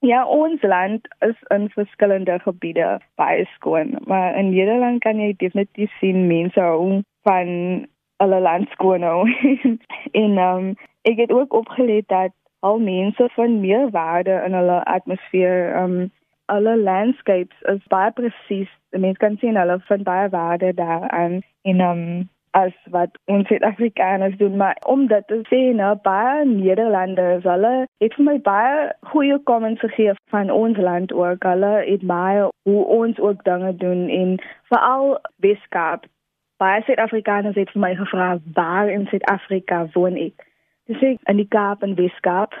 Ja, 0.00 0.26
ons 0.26 0.62
land 0.62 1.08
is 1.18 1.34
in 1.48 1.70
verskillende 1.70 2.38
gebiede 2.38 3.00
baie 3.14 3.44
skoon, 3.54 3.98
maar 4.06 4.36
in 4.36 4.50
Nederland 4.50 5.00
kan 5.00 5.18
jy 5.18 5.32
definitief 5.36 5.90
sien 5.98 6.26
mense 6.26 6.60
hou 6.60 7.02
van 7.26 7.48
alle 8.22 8.38
land 8.40 8.70
skoon 8.70 9.02
hou. 9.02 9.26
en 10.22 10.38
um, 10.38 10.68
ek 11.02 11.18
het 11.24 11.32
ook 11.34 11.52
opgelet 11.52 12.06
dat 12.08 12.30
al 12.60 12.78
mense 12.78 13.28
van 13.34 13.60
meer 13.60 13.90
waarde 13.90 14.38
in 14.46 14.54
hulle 14.54 14.84
atmosfeer, 14.84 15.74
um, 15.82 16.12
alle 16.54 16.76
landscapes 16.76 17.62
is 17.74 17.84
baie 17.92 18.12
presies. 18.16 18.72
Mense 18.96 19.20
kan 19.22 19.36
sien 19.40 19.56
hulle 19.60 19.78
vind 19.88 20.04
baie 20.08 20.28
waarde 20.32 20.74
daaraan 20.74 21.40
en 21.68 21.80
um, 21.80 22.04
as 22.50 22.72
wat 22.90 23.18
ons 23.24 23.46
Suid-Afrikaners 23.48 24.36
doen, 24.36 24.56
maar 24.56 24.76
om 24.86 25.06
dit 25.06 25.26
te 25.26 25.40
sê, 25.50 25.60
nou 25.76 25.94
baie 26.02 26.44
Nederlanders, 26.48 27.44
hulle 27.44 27.72
het 28.02 28.14
vir 28.16 28.24
my 28.24 28.36
baie 28.46 28.88
goeie 29.12 29.38
comments 29.50 29.80
gegee 29.84 30.14
van 30.32 30.50
ons 30.50 30.78
land 30.88 31.12
ook. 31.12 31.44
Hulle 31.44 31.72
het 31.84 32.06
baie 32.08 32.48
hoe 32.68 32.84
ons 32.84 33.18
ook 33.18 33.44
dinge 33.44 33.74
doen 33.76 34.08
en 34.08 34.36
veral 34.72 35.18
Weskaap. 35.44 36.06
Baie 36.58 36.82
Suid-Afrikaners 36.86 37.58
het 37.60 37.70
vir 37.70 37.84
my 37.84 37.94
gevra 38.00 38.30
waar 38.54 38.90
in 38.90 39.06
Suid-Afrika 39.10 39.86
woon 39.94 40.16
ek. 40.16 40.46
Dis 40.88 41.02
ek 41.04 41.20
in 41.30 41.42
die 41.42 41.48
Kaap 41.48 41.84
en 41.84 41.94
Weskaap. 42.00 42.56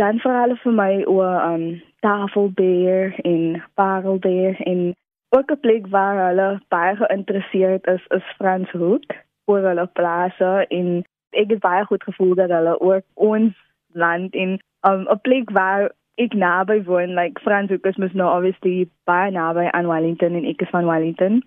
Dan 0.00 0.18
vra 0.24 0.42
hulle 0.44 0.56
vir 0.64 0.74
my 0.76 0.92
oor 1.04 1.36
um 1.44 1.68
Tafelbeer 2.06 3.14
en 3.22 3.62
Parelbeer 3.74 4.60
en 4.60 4.94
ook 5.28 5.50
'n 5.50 5.60
plek 5.60 5.86
waar 5.86 6.26
hulle 6.26 6.60
baie 6.68 6.96
geïnteresseerd 6.96 7.86
is 7.86 8.04
is 8.06 8.34
Franshoek 8.38 9.04
oor 9.44 9.62
hulle 9.68 9.86
plase 9.86 10.66
en 10.68 11.04
ek 11.30 11.50
het 11.50 11.58
baie 11.60 11.84
goed 11.84 12.02
gevoel 12.02 12.34
dat 12.34 12.50
hulle 12.50 12.80
ook 12.80 13.04
ons 13.14 13.54
land 13.92 14.34
in 14.34 14.60
um, 14.88 15.02
'n 15.10 15.20
plek 15.20 15.50
waar 15.50 15.90
ek 16.14 16.32
naby 16.32 16.82
woon 16.82 17.14
like 17.14 17.40
Franshoek 17.40 17.86
is 17.86 17.96
mos 17.96 18.12
nou 18.12 18.36
obviously 18.36 18.88
baie 19.04 19.30
naby 19.30 19.66
aan 19.70 19.88
Wellington 19.88 20.34
en 20.34 20.44
ek 20.44 20.62
is 20.62 20.70
van 20.70 20.86
Wellington. 20.86 21.42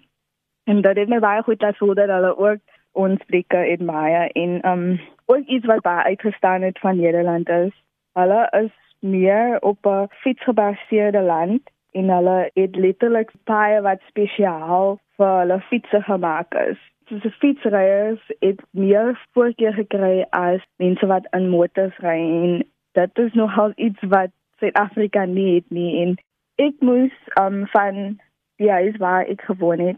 En 0.64 0.82
dat 0.82 0.96
het 0.96 1.10
my 1.10 1.20
baie 1.20 1.42
goed 1.44 1.62
laat 1.62 1.78
voel 1.78 1.94
dat 1.94 2.10
hulle 2.10 2.38
ook 2.38 2.62
ons 2.92 3.24
plekke 3.26 3.58
admire 3.72 4.30
en 4.34 4.70
um 4.72 5.00
ook 5.26 5.46
iets 5.46 5.66
wat 5.66 5.82
baie 5.82 6.04
uitgestaan 6.04 6.62
het 6.62 6.80
van 6.80 6.98
Nederland 6.98 7.50
is. 7.50 7.74
Hulle 8.14 8.48
is 8.64 8.89
meer 9.00 9.62
op 9.62 9.86
'n 9.86 10.08
fietsgebaseerde 10.10 11.22
land 11.22 11.62
en 11.92 12.10
hulle 12.10 12.52
het 12.54 12.76
letterlik 12.76 13.32
baie 13.44 13.82
wat 13.82 14.02
spesiaal 14.08 15.00
vir 15.18 15.40
hulle 15.40 15.60
fietsse 15.60 16.02
gemaak 16.02 16.54
is 16.54 16.80
soos 17.10 17.26
'n 17.26 17.40
fietsryers 17.42 18.24
het 18.40 18.62
meer 18.72 19.28
voorkeur 19.34 19.74
gekry 19.74 20.26
as 20.30 20.62
mense 20.76 21.06
wat 21.06 21.28
in 21.32 21.50
motors 21.50 21.98
ry 21.98 22.20
en 22.20 22.66
dit 22.92 23.18
is 23.18 23.34
nogal 23.34 23.72
iets 23.76 24.02
wat 24.02 24.32
Suid-Afrika 24.60 25.26
nie 25.26 25.56
het 25.56 25.70
nie 25.70 26.02
en 26.02 26.18
ek 26.56 26.76
moes 26.80 27.16
um 27.42 27.68
van 27.68 28.20
die 28.56 28.72
huis 28.72 28.98
waar 28.98 29.26
ek 29.26 29.42
gewoon 29.42 29.80
het 29.80 29.98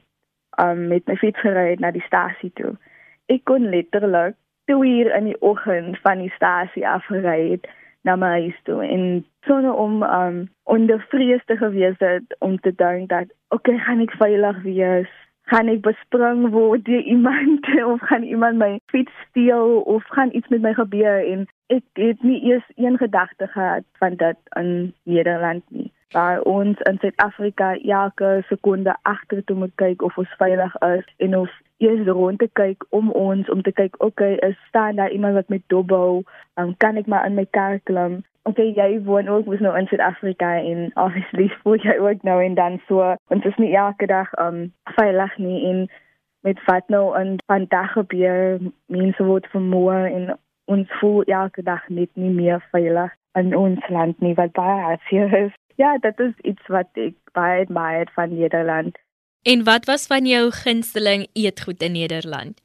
um 0.63 0.87
met 0.87 1.07
my 1.07 1.15
fiets 1.15 1.39
gery 1.39 1.75
na 1.79 1.91
die 1.91 2.05
stasie 2.05 2.51
toe. 2.53 2.77
Ek 3.25 3.43
kon 3.43 3.69
letterlik 3.69 4.35
2 4.65 4.89
uur 4.99 5.15
in 5.15 5.23
die 5.23 5.41
oggend 5.41 5.99
van 5.99 6.17
die 6.17 6.33
stasie 6.35 6.87
af 6.87 7.05
gery 7.05 7.51
het 7.51 7.67
na 8.01 8.15
my 8.15 8.31
huis 8.39 8.59
toe 8.63 8.81
en 8.85 9.25
sonder 9.47 9.73
om 9.73 10.03
um 10.03 10.49
onder 10.63 11.05
vrees 11.09 11.45
te 11.45 11.57
gewees 11.57 11.97
het 11.97 12.35
om 12.39 12.59
te 12.59 12.73
dink 12.75 13.09
dat 13.09 13.27
okay, 13.49 13.77
gaan 13.77 14.01
ek 14.01 14.15
veilig 14.17 14.61
wees? 14.63 15.11
Gaan 15.49 15.71
ek 15.71 15.81
bespring 15.85 16.49
word 16.53 16.85
deur 16.85 17.01
iemand 17.01 17.65
of 17.93 18.03
gaan 18.09 18.23
iemand 18.23 18.57
my 18.57 18.79
fiets 18.91 19.15
steel 19.29 19.81
of 19.95 20.03
gaan 20.15 20.29
iets 20.33 20.47
met 20.47 20.61
my 20.61 20.73
gebeur 20.73 21.25
en 21.33 21.47
ek 21.67 21.83
het 21.93 22.23
nie 22.23 22.41
eers 22.51 22.67
een 22.75 22.97
gedagte 22.97 23.47
gehad 23.47 23.83
van 23.99 24.15
dit 24.15 24.37
in 24.59 24.93
Nederland 25.03 25.63
nie. 25.69 25.91
Waar 26.11 26.41
ons 26.41 26.79
in 26.79 26.97
Suid-Afrika 26.99 27.75
elke 27.87 28.43
sekonde 28.47 28.95
agter 29.01 29.43
toe 29.43 29.55
moet 29.55 29.75
kyk 29.75 30.01
of 30.01 30.17
ons 30.17 30.33
veilig 30.37 30.75
is 30.87 31.05
en 31.17 31.37
of 31.37 31.51
eers 31.77 32.07
rond 32.07 32.39
te 32.39 32.49
kyk 32.53 32.83
om 32.89 33.11
ons 33.11 33.49
om 33.49 33.61
te 33.63 33.71
kyk 33.71 33.95
okay 34.03 34.33
is 34.47 34.57
staan 34.67 34.99
daar 34.99 35.11
iemand 35.11 35.33
wat 35.33 35.49
met 35.49 35.63
dobbel, 35.67 36.23
um, 36.59 36.75
kan 36.77 36.99
ek 36.99 37.07
maar 37.07 37.25
in 37.25 37.39
my 37.39 37.47
kar 37.49 37.79
klim 37.83 38.19
okay, 38.43 38.71
jy 38.75 39.01
woon 39.05 39.29
ook 39.29 39.45
mos 39.45 39.59
nou 39.59 39.73
in 39.77 39.87
Suid-Afrika 39.87 40.53
en 40.59 40.91
obviously 40.93 41.49
voel 41.61 41.77
jy 41.85 41.97
ook 41.99 42.23
nou 42.27 42.43
en 42.43 42.55
dan 42.55 42.79
so 42.87 43.15
ons 43.33 43.45
is 43.45 43.57
nie 43.61 43.75
elke 43.75 44.05
dag 44.09 44.31
um 44.41 44.73
veilig 44.97 45.37
nie 45.37 45.59
en 45.69 45.83
met 46.41 46.63
wat 46.65 46.87
nou 46.89 47.19
in 47.19 47.37
vandag 47.45 47.91
gebeur 47.93 48.59
mense 48.85 49.23
word 49.23 49.47
vermoor 49.53 50.07
en 50.09 50.33
ons 50.65 50.97
voel 50.99 51.21
elke 51.23 51.63
dag 51.63 51.87
net 51.89 52.09
nie 52.13 52.33
meer 52.33 52.63
veilig 52.71 53.13
in 53.37 53.55
ons 53.55 53.89
land 53.89 54.19
nie 54.19 54.33
wat 54.35 54.51
baie 54.57 54.79
hartseer 54.81 55.33
is. 55.45 55.53
Ja, 55.79 55.97
dit 55.97 56.19
is 56.19 56.33
iets 56.43 56.67
wat 56.67 56.89
ek 56.99 57.15
baie 57.37 57.61
admire 57.65 58.09
van 58.15 58.33
Nederland. 58.33 58.97
En 59.47 59.63
wat 59.63 59.85
was 59.85 60.07
van 60.07 60.25
jou 60.25 60.51
gunsteling 60.51 61.27
eetgoed 61.33 61.81
in 61.81 61.97
Nederland? 61.99 62.61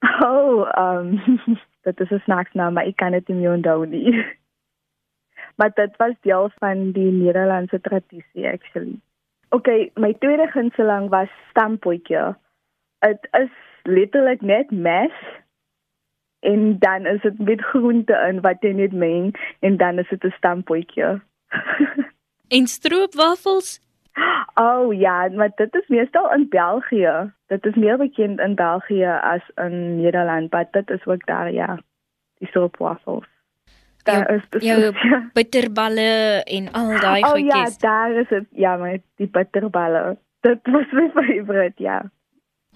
Oh, 0.24 0.68
um 0.76 1.20
dit 1.86 2.00
is 2.00 2.10
'n 2.10 2.22
snacksnaam, 2.24 2.72
maar 2.72 2.84
ek 2.84 2.96
kan 2.96 3.12
dit 3.12 3.28
nie 3.28 3.48
onthou 3.48 3.86
nie. 3.86 4.24
Maar 5.60 5.70
dit 5.74 5.96
was 5.96 6.14
deel 6.20 6.50
van 6.58 6.90
die 6.90 7.12
Nederlandse 7.12 7.80
tradisie 7.80 8.48
actually. 8.48 9.00
Okay, 9.48 9.90
my 9.94 10.14
tweede 10.14 10.46
gunsteling 10.46 11.08
was 11.08 11.28
stampotjie. 11.50 12.34
Dit 12.98 13.28
is 13.30 13.50
letterlik 13.82 14.40
net 14.40 14.70
mes 14.70 15.12
en 16.40 16.78
dan 16.78 17.06
is 17.06 17.20
dit 17.20 17.38
met 17.38 17.60
groente 17.60 18.16
in 18.28 18.40
wat 18.40 18.64
jy 18.64 18.72
net 18.72 18.92
meng 18.92 19.34
en 19.60 19.76
dan 19.76 19.98
is 19.98 20.08
dit 20.08 20.24
'n 20.24 20.32
stampotjie. 20.36 21.20
en 22.56 22.66
stroopwafels? 22.66 23.80
Oh 24.54 24.94
ja, 24.94 25.28
maar 25.28 25.52
dit 25.54 25.74
is 25.74 25.88
meestal 25.88 26.32
in 26.32 26.48
België. 26.48 27.32
Dit 27.46 27.66
is 27.66 27.74
meer 27.74 27.96
bekend 27.96 28.40
in 28.40 28.54
België 28.54 29.20
as 29.22 29.44
in 29.54 30.00
Nederland, 30.00 30.52
maar 30.52 30.68
dit 30.70 30.90
is 30.90 31.06
ook 31.06 31.26
daar 31.26 31.52
ja. 31.52 31.78
Die 32.38 32.48
stroopwafels 32.48 33.28
daar 34.04 34.34
is 34.34 34.42
dit 34.48 34.62
jou 34.62 34.80
ja. 34.80 35.30
bitterballe 35.32 36.42
en 36.44 36.72
al 36.72 36.88
daai 37.00 37.22
goedjies. 37.22 37.52
Oh 37.52 37.64
ja, 37.64 37.76
daar 37.78 38.16
is 38.20 38.28
dit. 38.28 38.46
Ja, 38.50 38.76
maar 38.76 38.98
die 39.16 39.28
bitterballe. 39.28 40.18
Dit 40.40 40.58
was 40.62 40.86
my 40.92 41.08
favourite, 41.18 41.82
ja. 41.82 42.10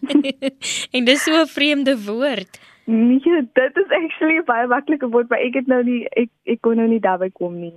en 0.94 1.04
dis 1.04 1.22
so 1.22 1.32
'n 1.40 1.46
vreemde 1.46 2.04
woord. 2.04 2.60
Nee, 2.84 3.20
dit 3.52 3.76
is 3.76 3.90
actually 4.02 4.42
baie 4.44 4.66
maklike 4.66 5.08
woord, 5.08 5.28
maar 5.28 5.40
ek 5.40 5.54
het 5.54 5.66
nou 5.66 5.82
nie 5.84 6.04
ek 6.10 6.30
ek 6.44 6.60
kon 6.60 6.76
nou 6.76 6.88
nie 6.88 7.00
daarby 7.00 7.30
kom 7.32 7.58
nie. 7.60 7.74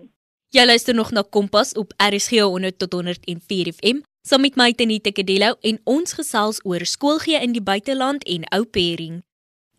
Jy 0.49 0.65
luister 0.65 0.95
nog 0.95 1.11
na 1.11 1.23
Kompas 1.29 1.73
op 1.73 1.93
RSG 1.97 2.39
100 2.39 2.79
tot 2.79 2.93
104 2.93 3.71
FM. 3.73 4.03
Saam 4.21 4.41
met 4.41 4.55
my 4.55 4.73
Tenita 4.73 5.11
Kadello 5.11 5.55
en 5.61 5.79
ons 5.83 6.13
gesels 6.13 6.59
oor 6.63 6.85
skoolgee 6.85 7.39
in 7.41 7.51
die 7.51 7.63
buiteland 7.63 8.23
en 8.23 8.43
ou 8.51 8.65
pairing 8.65 9.23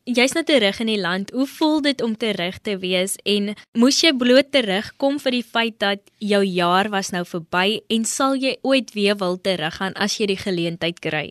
jy's 0.09 0.33
nou 0.33 0.45
terug 0.47 0.79
in 0.81 0.89
die 0.89 1.01
land. 1.01 1.31
Hoe 1.37 1.47
voel 1.47 1.83
dit 1.85 2.03
om 2.03 2.15
terug 2.17 2.59
te 2.65 2.79
wees 2.81 3.17
en 3.29 3.53
moes 3.77 4.01
jy 4.01 4.15
bloot 4.17 4.51
terugkom 4.55 5.19
vir 5.21 5.37
die 5.37 5.45
feit 5.45 5.77
dat 5.83 6.01
jou 6.17 6.41
jaar 6.45 6.89
was 6.93 7.13
nou 7.13 7.25
verby 7.29 7.81
en 7.93 8.07
sal 8.09 8.39
jy 8.39 8.57
ooit 8.63 8.95
weer 8.97 9.19
wil 9.21 9.37
teruggaan 9.37 9.97
as 10.01 10.17
jy 10.19 10.31
die 10.33 10.41
geleentheid 10.41 11.03
kry? 11.05 11.27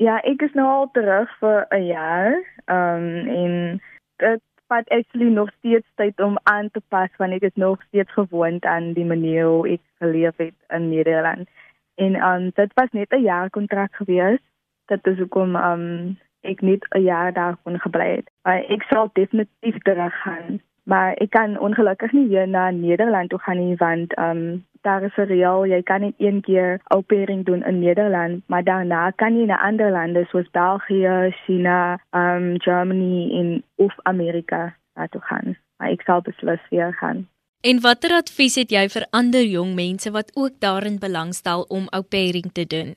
Ja, 0.00 0.20
ek 0.24 0.46
is 0.46 0.54
nou 0.56 0.68
al 0.68 0.88
terug 0.94 1.28
vir 1.40 1.66
'n 1.74 1.86
jaar. 1.86 2.38
Ehm 2.70 3.02
um, 3.02 3.28
en 3.28 3.80
dit 4.22 4.42
vat 4.68 4.88
actually 4.88 5.30
nog 5.30 5.50
steeds 5.58 5.86
tyd 5.96 6.20
om 6.20 6.38
aan 6.44 6.70
te 6.70 6.80
pas 6.88 7.10
want 7.18 7.32
ek 7.32 7.42
is 7.42 7.56
nog 7.56 7.82
steeds 7.88 8.12
gewoond 8.12 8.64
aan 8.64 8.92
die 8.92 9.04
manier 9.04 9.44
hoe 9.44 9.68
ek 9.68 9.82
geleef 9.98 10.36
het 10.36 10.54
in 10.68 10.88
Nederland. 10.88 11.48
En 11.96 12.14
ehm 12.14 12.42
um, 12.42 12.50
dit 12.54 12.70
was 12.74 12.90
net 12.92 13.10
'n 13.10 13.22
jaar 13.22 13.50
kontrak 13.50 13.94
gewees. 13.94 14.40
Dit 14.86 15.06
is 15.06 15.18
hoekom 15.18 15.56
ehm 15.56 15.80
um, 15.80 16.18
ek 16.40 16.60
net 16.60 16.86
'n 16.94 17.02
jaar 17.02 17.32
daar 17.32 17.56
kon 17.62 17.78
gebly 17.78 18.10
het. 18.16 18.30
Maar 18.42 18.64
ek 18.68 18.82
sal 18.82 19.10
definitief 19.12 19.78
terug 19.82 20.14
gaan. 20.22 20.60
Maar 20.82 21.12
ek 21.12 21.30
kan 21.30 21.58
ongelukkig 21.58 22.12
nie 22.12 22.28
weer 22.28 22.48
na 22.48 22.70
Nederland 22.70 23.28
toe 23.30 23.38
gaan 23.38 23.56
nie 23.56 23.76
want 23.76 24.14
ehm 24.14 24.36
um, 24.36 24.64
daar 24.80 25.02
is 25.02 25.14
reël 25.14 25.66
jy 25.66 25.82
kan 25.82 26.00
net 26.00 26.14
een 26.18 26.40
keer 26.40 26.80
opering 26.88 27.44
doen 27.44 27.64
in 27.64 27.78
Nederland, 27.78 28.42
maar 28.46 28.64
daarna 28.64 29.10
kan 29.10 29.36
jy 29.36 29.44
na 29.44 29.60
ander 29.60 29.90
lande 29.90 30.24
soos 30.24 30.50
België, 30.50 31.34
China, 31.44 32.00
ehm 32.10 32.42
um, 32.42 32.60
Germany 32.60 33.30
en 33.40 33.62
of 33.74 33.94
Amerika 34.02 34.74
toe 35.10 35.20
gaan. 35.20 35.56
Maar 35.76 35.90
ek 35.90 36.02
sal 36.02 36.20
beslis 36.20 36.60
weer 36.70 36.94
gaan. 36.94 37.28
En 37.60 37.80
watter 37.80 38.10
advies 38.16 38.54
het 38.54 38.70
jy 38.70 38.88
vir 38.88 39.04
ander 39.10 39.44
jong 39.44 39.74
mense 39.74 40.10
wat 40.10 40.30
ook 40.34 40.60
daarin 40.64 40.98
belangstel 40.98 41.62
om 41.68 41.88
opering 41.90 42.52
te 42.52 42.66
doen? 42.66 42.94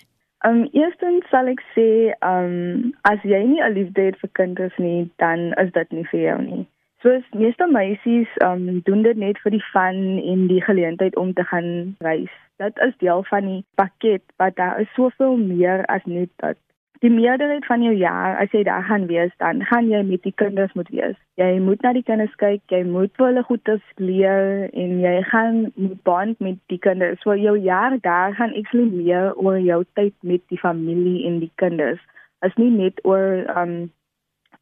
Um 0.48 0.66
eerstens 0.76 1.24
sal 1.32 1.48
ek 1.48 1.62
sê 1.72 1.88
um 2.28 2.92
as 3.08 3.22
jy 3.24 3.40
nie 3.48 3.62
'n 3.64 3.76
liefde 3.78 4.08
het 4.10 4.18
vir 4.22 4.30
kinders 4.40 4.78
nie, 4.78 5.10
dan 5.24 5.54
is 5.64 5.72
dit 5.72 5.92
nie 5.92 6.04
vir 6.12 6.20
jou 6.20 6.42
nie. 6.42 6.66
Soos 7.04 7.24
meeste 7.32 7.68
meisies 7.68 8.34
um 8.48 8.82
doen 8.90 9.04
dit 9.08 9.18
net 9.18 9.40
vir 9.44 9.56
die 9.56 9.64
fun 9.72 10.02
en 10.34 10.48
die 10.48 10.60
geleentheid 10.68 11.16
om 11.16 11.34
te 11.34 11.44
gaan 11.52 11.96
reis. 12.00 12.36
Dit 12.60 12.78
is 12.88 12.98
deel 12.98 13.24
van 13.24 13.48
die 13.52 13.64
pakket, 13.76 14.24
maar 14.38 14.52
daar 14.60 14.80
is 14.82 14.94
soveel 15.00 15.38
meer 15.38 15.86
as 15.86 16.06
net 16.06 16.30
dit. 16.44 16.60
Die 17.04 17.12
meerderheid 17.12 17.66
van 17.68 17.82
jou 17.84 17.92
jaar 18.00 18.38
as 18.40 18.54
jy 18.56 18.62
daar 18.64 18.86
gaan 18.88 19.10
wees, 19.10 19.32
dan 19.44 19.60
gaan 19.68 19.90
jy 19.92 20.00
met 20.08 20.22
die 20.24 20.32
kinders 20.40 20.72
moet 20.74 20.88
wees. 20.88 21.18
Jy 21.36 21.58
moet 21.60 21.82
na 21.84 21.92
die 21.98 22.04
kinders 22.08 22.36
kyk, 22.40 22.62
jy 22.72 22.80
moet 22.88 23.12
vir 23.20 23.28
hulle 23.28 23.44
goedes 23.44 23.82
leer 24.00 24.70
en 24.72 24.94
jy 25.02 25.12
gaan 25.28 25.58
moet 25.74 25.98
bond 26.08 26.40
met 26.40 26.62
die 26.72 26.80
kinders. 26.86 27.20
So 27.26 27.36
jou 27.36 27.58
jaar 27.60 27.98
daar 28.08 28.38
gaan 28.40 28.56
actually 28.56 28.88
meer 28.88 29.36
oor 29.36 29.60
jou 29.60 29.82
tyd 30.00 30.16
met 30.24 30.46
die 30.48 30.62
familie 30.62 31.26
en 31.28 31.42
die 31.44 31.52
kinders. 31.60 32.00
As 32.40 32.56
nie 32.56 32.72
net 32.72 33.04
oor 33.04 33.52
um 33.52 33.76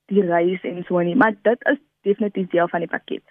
die 0.10 0.26
reis 0.26 0.66
en 0.66 0.82
so 0.90 1.06
nie, 1.06 1.16
maar 1.16 1.38
dit 1.46 1.70
is 1.70 1.78
definitief 2.10 2.50
deel 2.58 2.74
van 2.74 2.82
die 2.82 2.90
pakket. 2.90 3.22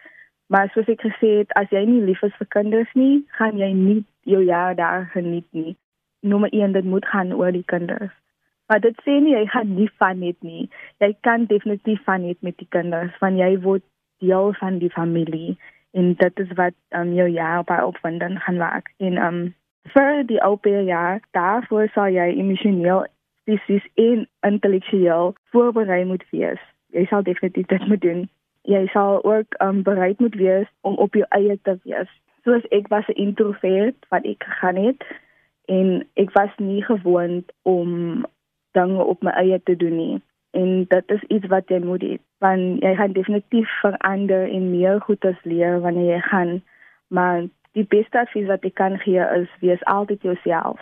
Maar 0.55 0.71
soos 0.71 0.87
ek 0.87 1.03
gesê 1.03 1.35
het, 1.41 1.59
as 1.59 1.67
jy 1.75 1.83
nie 1.83 2.07
lief 2.07 2.23
is 2.23 2.39
vir 2.39 2.53
kinders 2.55 2.95
nie, 2.95 3.27
gaan 3.43 3.59
jy 3.59 3.75
nie 3.75 4.01
jou 4.23 4.47
jaar 4.47 4.79
daar 4.79 5.11
geniet 5.19 5.51
nie. 5.51 5.75
Nommer 6.23 6.55
1, 6.55 6.79
dit 6.79 6.87
moet 6.95 7.11
gaan 7.11 7.35
oor 7.35 7.51
die 7.51 7.67
kinders. 7.67 8.15
Maar 8.71 8.81
dit 8.85 9.03
sê 9.05 9.19
nie 9.19 9.35
jy 9.35 9.45
gaan 9.51 9.75
nie 9.75 9.89
van 9.99 10.21
net 10.23 10.39
nie. 10.47 10.69
Jy 11.03 11.11
kan 11.27 11.49
definitief 11.51 12.03
van 12.07 12.23
net 12.27 12.39
met 12.47 12.57
die 12.63 12.69
kinders, 12.71 13.17
want 13.23 13.41
jy 13.43 13.57
word 13.67 13.83
deel 14.23 14.55
van 14.61 14.79
die 14.79 14.93
familie 14.95 15.57
en 15.99 16.13
dit 16.15 16.43
is 16.45 16.51
wat 16.59 16.77
um, 16.95 17.15
jou 17.19 17.27
jaar 17.35 17.65
by 17.67 17.81
opwinding 17.83 18.39
gaan 18.45 18.61
maak. 18.63 18.93
En 19.03 19.19
um 19.19 19.41
vir 19.95 20.23
die 20.29 20.39
ouer 20.47 20.83
jaar, 20.87 21.19
daarvoor 21.35 21.89
sal 21.95 22.13
jy 22.15 22.29
emosioneel, 22.39 23.07
fisies 23.49 23.87
en 23.99 24.29
intellektueel 24.47 25.35
voorberei 25.51 26.05
moet 26.05 26.23
wees. 26.31 26.63
Jy 26.95 27.09
sal 27.11 27.27
definitief 27.27 27.67
dit 27.67 27.89
moet 27.89 28.05
doen 28.07 28.29
jy 28.63 28.87
sal 28.93 29.25
ook 29.25 29.63
um, 29.63 29.83
bereid 29.83 30.19
moet 30.19 30.35
wees 30.35 30.67
om 30.81 30.95
op 30.95 31.15
jou 31.15 31.27
eie 31.29 31.59
te 31.63 31.79
wees. 31.83 32.09
Soos 32.45 32.65
ek 32.71 32.89
was 32.89 33.09
'n 33.09 33.21
introvert 33.27 33.97
wat 34.09 34.25
ek 34.25 34.45
gegaan 34.45 34.77
het 34.77 35.03
en 35.65 36.07
ek 36.15 36.33
was 36.33 36.51
nie 36.57 36.85
gewoond 36.85 37.53
om 37.63 38.25
dinge 38.77 39.05
op 39.05 39.23
my 39.23 39.31
eie 39.31 39.61
te 39.65 39.77
doen 39.77 39.97
nie. 39.97 40.21
En 40.51 40.85
dit 40.89 41.15
is 41.15 41.23
iets 41.29 41.47
wat 41.47 41.69
jy 41.71 41.79
moet 41.85 42.03
hê. 42.03 42.19
Want 42.39 42.83
jy 42.83 42.95
gaan 42.99 43.13
definitief 43.13 43.71
verander 43.81 44.49
en 44.51 44.71
meer 44.71 45.01
goedes 45.01 45.39
leer 45.43 45.81
wanneer 45.81 46.15
jy 46.15 46.21
gaan. 46.21 46.63
Maar 47.09 47.43
die 47.79 47.87
beste 47.87 48.19
advies 48.19 48.49
wat 48.51 48.65
ek 48.67 48.75
kan 48.75 48.99
gee 49.05 49.27
is 49.41 49.51
wees 49.61 49.85
altyd 49.85 50.23
jouself. 50.23 50.81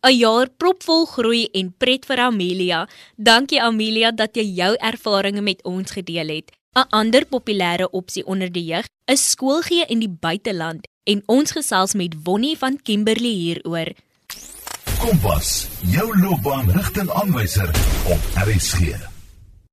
'n 0.00 0.16
Jaar 0.16 0.48
propvol 0.56 1.04
groei 1.04 1.48
en 1.52 1.74
pret 1.76 2.06
vir 2.08 2.20
Amelia. 2.24 2.86
Dankie 3.16 3.60
Amelia 3.60 4.10
dat 4.10 4.36
jy 4.36 4.46
jou 4.62 4.72
ervarings 4.80 5.40
met 5.40 5.60
ons 5.64 5.92
gedeel 5.92 6.28
het. 6.36 6.48
'n 6.72 6.88
Ander 6.90 7.26
populêre 7.26 7.90
opsie 7.90 8.24
onder 8.24 8.52
die 8.52 8.64
jeug 8.64 8.86
is 9.04 9.30
skoolgee 9.30 9.84
in 9.88 10.00
die 10.00 10.16
buiteland 10.20 10.88
en 11.04 11.22
ons 11.26 11.52
gesels 11.52 11.94
met 11.94 12.16
Wonnie 12.24 12.56
van 12.56 12.78
Kimberley 12.82 13.34
hieroor. 13.44 13.92
Kompas, 15.00 15.64
jou 15.88 16.10
loopbaanrigtingaanwyser 16.20 17.70
op 18.12 18.24
RSG. 18.36 18.98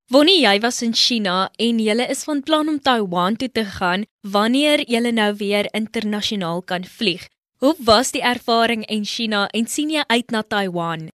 Wonnie, 0.07 0.37
jy 0.45 0.53
was 0.63 0.79
in 0.85 0.93
China 0.95 1.49
en 1.59 1.81
jy 1.83 2.05
is 2.07 2.21
van 2.23 2.39
plan 2.47 2.71
om 2.71 2.77
Taiwan 2.79 3.35
toe 3.35 3.49
te 3.51 3.65
gaan 3.75 4.05
wanneer 4.23 4.85
jy 4.87 5.01
nou 5.11 5.33
weer 5.41 5.67
internasionaal 5.75 6.63
kan 6.63 6.87
vlieg. 6.87 7.27
Hoe 7.59 7.75
was 7.83 8.13
die 8.15 8.23
ervaring 8.23 8.87
in 8.87 9.03
China 9.03 9.49
en 9.51 9.67
sien 9.67 9.91
jy 9.91 10.05
uit 10.07 10.31
na 10.31 10.45
Taiwan? 10.47 11.09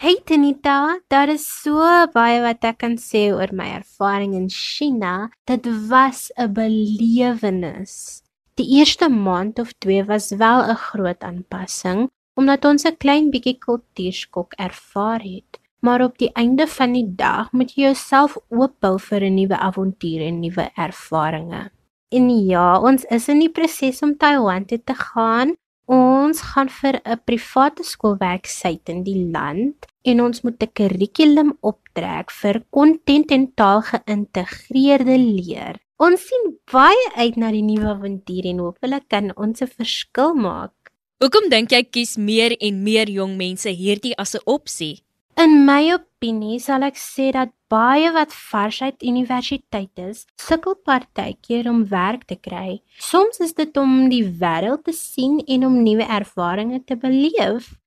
Hey 0.00 0.16
Tanita, 0.24 1.02
daar 1.12 1.28
is 1.28 1.44
so 1.44 1.84
baie 2.16 2.40
wat 2.40 2.64
ek 2.64 2.80
kan 2.80 2.96
sê 2.96 3.28
oor 3.28 3.52
my 3.52 3.68
ervaring 3.76 4.32
in 4.40 4.48
China. 4.48 5.28
Dit 5.44 5.68
was 5.92 6.32
'n 6.40 6.48
belewenis. 6.48 8.24
Die 8.56 8.80
eerste 8.80 9.08
maand 9.12 9.58
of 9.58 9.76
2 9.84 10.04
was 10.08 10.32
wel 10.32 10.64
'n 10.64 10.80
groot 10.88 11.20
aanpassing 11.20 12.08
omdat 12.34 12.64
ons 12.64 12.84
'n 12.84 12.96
klein 12.96 13.30
bietjie 13.30 13.58
kultuurskok 13.58 14.54
ervaar 14.58 15.20
het. 15.22 15.60
Maar 15.80 16.04
op 16.04 16.18
die 16.18 16.32
einde 16.32 16.66
van 16.66 16.92
die 16.92 17.14
dag 17.16 17.52
moet 17.52 17.74
jy 17.74 17.82
jouself 17.82 18.36
oopbou 18.48 18.98
vir 18.98 19.20
'n 19.24 19.34
nuwe 19.34 19.58
avontuur 19.58 20.20
en 20.20 20.40
nuwe 20.40 20.70
ervarings. 20.76 21.70
En 22.08 22.30
ja, 22.46 22.80
ons 22.80 23.04
is 23.04 23.28
in 23.28 23.38
die 23.38 23.50
proses 23.50 24.02
om 24.02 24.16
Taiwan 24.16 24.64
toe 24.64 24.80
te 24.84 24.94
gaan, 24.94 25.54
Ons 25.84 26.40
gaan 26.40 26.70
vir 26.72 26.96
'n 27.04 27.20
private 27.28 27.84
skool 27.84 28.16
werk 28.16 28.46
syd 28.46 28.88
in 28.88 29.02
die 29.04 29.28
land 29.28 29.84
en 30.02 30.20
ons 30.20 30.40
moet 30.40 30.62
'n 30.62 30.72
kurrikulum 30.72 31.58
optrek 31.60 32.30
vir 32.30 32.64
kontent 32.70 33.30
en 33.30 33.52
taal 33.52 33.82
geïntegreerde 33.82 35.18
leer. 35.18 35.76
Ons 36.00 36.24
sien 36.24 36.56
baie 36.72 37.06
uit 37.16 37.36
na 37.36 37.50
die 37.50 37.62
nuwe 37.62 37.86
avontuur 37.86 38.44
en 38.46 38.58
hoop 38.58 38.78
hulle 38.80 39.00
kan 39.08 39.36
ons 39.36 39.60
'n 39.60 39.66
verskil 39.66 40.34
maak. 40.34 40.72
Hoekom 41.22 41.46
dink 41.46 41.70
jy 41.70 41.78
kies 41.86 42.16
meer 42.18 42.56
en 42.58 42.80
meer 42.82 43.06
jong 43.06 43.36
mense 43.38 43.70
hierdie 43.70 44.16
as 44.18 44.34
'n 44.34 44.42
opsie? 44.50 45.04
In 45.38 45.64
my 45.66 45.92
opinie 45.94 46.58
sal 46.58 46.82
ek 46.82 46.98
sê 46.98 47.30
dat 47.32 47.50
baie 47.70 48.10
wat 48.12 48.34
vars 48.50 48.82
uit 48.82 49.02
universiteit 49.02 49.94
is, 49.98 50.26
sukkel 50.36 50.74
partykeer 50.74 51.70
om 51.70 51.86
werk 51.86 52.26
te 52.26 52.36
kry. 52.36 52.82
Soms 52.98 53.40
is 53.40 53.54
dit 53.54 53.76
om 53.76 54.08
die 54.10 54.24
wêreld 54.26 54.84
te 54.84 54.92
sien 54.92 55.38
en 55.46 55.66
om 55.66 55.82
nuwe 55.82 56.02
ervarings 56.02 56.84
te 56.86 56.96
beleef. 56.96 57.78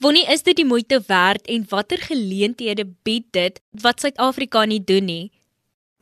Wanneer 0.00 0.30
is 0.30 0.42
dit 0.42 0.56
die 0.56 0.68
moeite 0.68 1.00
werd 1.08 1.46
en 1.48 1.66
watter 1.68 1.98
geleenthede 1.98 2.84
bied 3.02 3.32
dit 3.32 3.60
wat 3.72 4.00
Suid-Afrika 4.00 4.64
nie 4.64 4.84
doen 4.84 5.04
nie? 5.04 5.30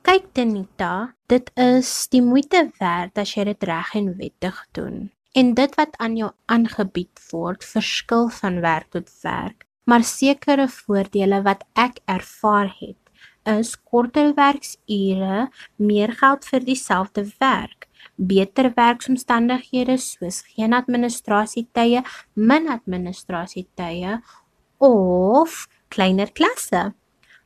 Kyk 0.02 0.34
Denita, 0.34 1.14
dit 1.26 1.50
is 1.56 2.08
die 2.10 2.22
moeite 2.22 2.70
werd 2.80 3.18
as 3.18 3.34
jy 3.34 3.44
dit 3.44 3.62
reg 3.62 3.94
en 3.94 4.16
wettig 4.18 4.66
doen. 4.72 5.14
En 5.35 5.55
dit 5.55 5.75
wat 5.75 5.97
aan 5.99 6.16
jou 6.16 6.31
aangebied 6.47 7.20
word, 7.31 7.64
verskil 7.64 8.29
van 8.29 8.61
werk 8.62 8.90
tot 8.94 9.11
werk 9.23 9.64
maar 9.85 10.05
sekere 10.05 10.68
voordele 10.68 11.42
wat 11.44 11.64
ek 11.79 12.01
ervaar 12.09 12.70
het 12.81 13.01
is 13.44 13.75
korter 13.77 14.31
werksure, 14.38 15.49
meer 15.77 16.12
geld 16.16 16.47
vir 16.49 16.62
dieselfde 16.64 17.27
werk, 17.42 17.90
beter 18.16 18.70
werksomstandighede 18.73 19.99
soos 20.01 20.40
geen 20.55 20.73
administrasietye, 20.73 22.01
min 22.33 22.70
administrasietye 22.73 24.16
of 24.81 25.66
kleiner 25.92 26.33
klasse. 26.33 26.87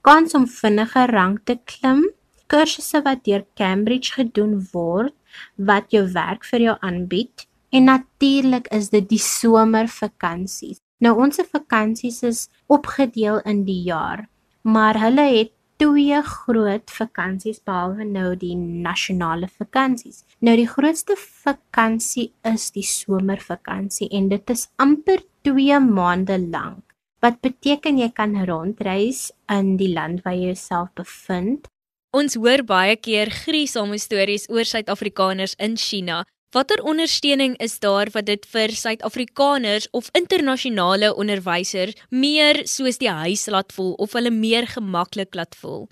Kans 0.06 0.38
om 0.38 0.46
vinniger 0.46 1.10
rang 1.10 1.40
te 1.42 1.58
klim, 1.66 2.06
kursusse 2.46 3.02
wat 3.02 3.26
deur 3.26 3.42
Cambridge 3.58 4.14
gedoen 4.14 4.54
word 4.70 5.18
wat 5.58 5.90
jou 5.90 6.06
werk 6.14 6.46
vir 6.46 6.68
jou 6.68 6.78
aanbied 6.78 7.47
en 7.70 7.84
natuurlik 7.84 8.68
is 8.74 8.90
dit 8.94 9.08
die 9.08 9.22
somervakansies. 9.22 10.80
Nou 10.98 11.14
ons 11.22 11.38
vakansies 11.52 12.22
is 12.26 12.48
opgedeel 12.66 13.40
in 13.46 13.62
die 13.64 13.82
jaar, 13.86 14.26
maar 14.62 14.98
hulle 14.98 15.26
het 15.36 15.52
twee 15.78 16.18
groot 16.26 16.90
vakansies 16.90 17.60
behalwe 17.62 18.04
nou 18.04 18.32
die 18.36 18.56
nasionale 18.58 19.46
vakansies. 19.46 20.24
Nou 20.42 20.56
die 20.58 20.66
grootste 20.66 21.14
vakansie 21.18 22.32
is 22.50 22.70
die 22.74 22.86
somervakansie 22.86 24.10
en 24.10 24.28
dit 24.32 24.50
is 24.50 24.66
amper 24.82 25.22
2 25.46 25.78
maande 25.86 26.38
lank. 26.50 26.82
Wat 27.22 27.40
beteken 27.42 27.98
jy 27.98 28.10
kan 28.14 28.34
rondreis 28.46 29.28
in 29.50 29.76
die 29.78 29.92
land 29.94 30.22
waar 30.26 30.34
jy 30.34 30.52
jouself 30.52 30.90
bevind? 30.98 31.66
Ons 32.14 32.38
hoor 32.38 32.62
baie 32.66 32.96
keer 32.96 33.30
gruisame 33.30 33.98
stories 34.00 34.46
oor 34.50 34.66
Suid-Afrikaners 34.66 35.54
in 35.62 35.76
China 35.76 36.24
Watter 36.56 36.80
ondersteuning 36.80 37.58
is 37.60 37.74
daar 37.78 38.08
wat 38.14 38.24
dit 38.24 38.46
vir 38.48 38.72
Suid-Afrikaners 38.72 39.84
of 39.92 40.06
internasionale 40.16 41.10
onderwysers 41.12 41.96
meer 42.08 42.62
soos 42.64 42.96
die 43.02 43.10
huis 43.12 43.42
laat 43.52 43.74
voel 43.76 43.90
of 44.00 44.14
hulle 44.16 44.30
meer 44.32 44.64
gemaklik 44.66 45.36
laat 45.36 45.52
voel? 45.60 45.82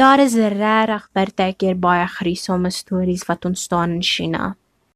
Daar 0.00 0.22
is 0.24 0.32
regtig 0.32 1.04
partykeer 1.12 1.76
baie 1.76 2.06
gruisame 2.08 2.72
stories 2.72 3.26
wat 3.28 3.44
ontstaan 3.44 3.98
in 3.98 4.02
China. 4.02 4.54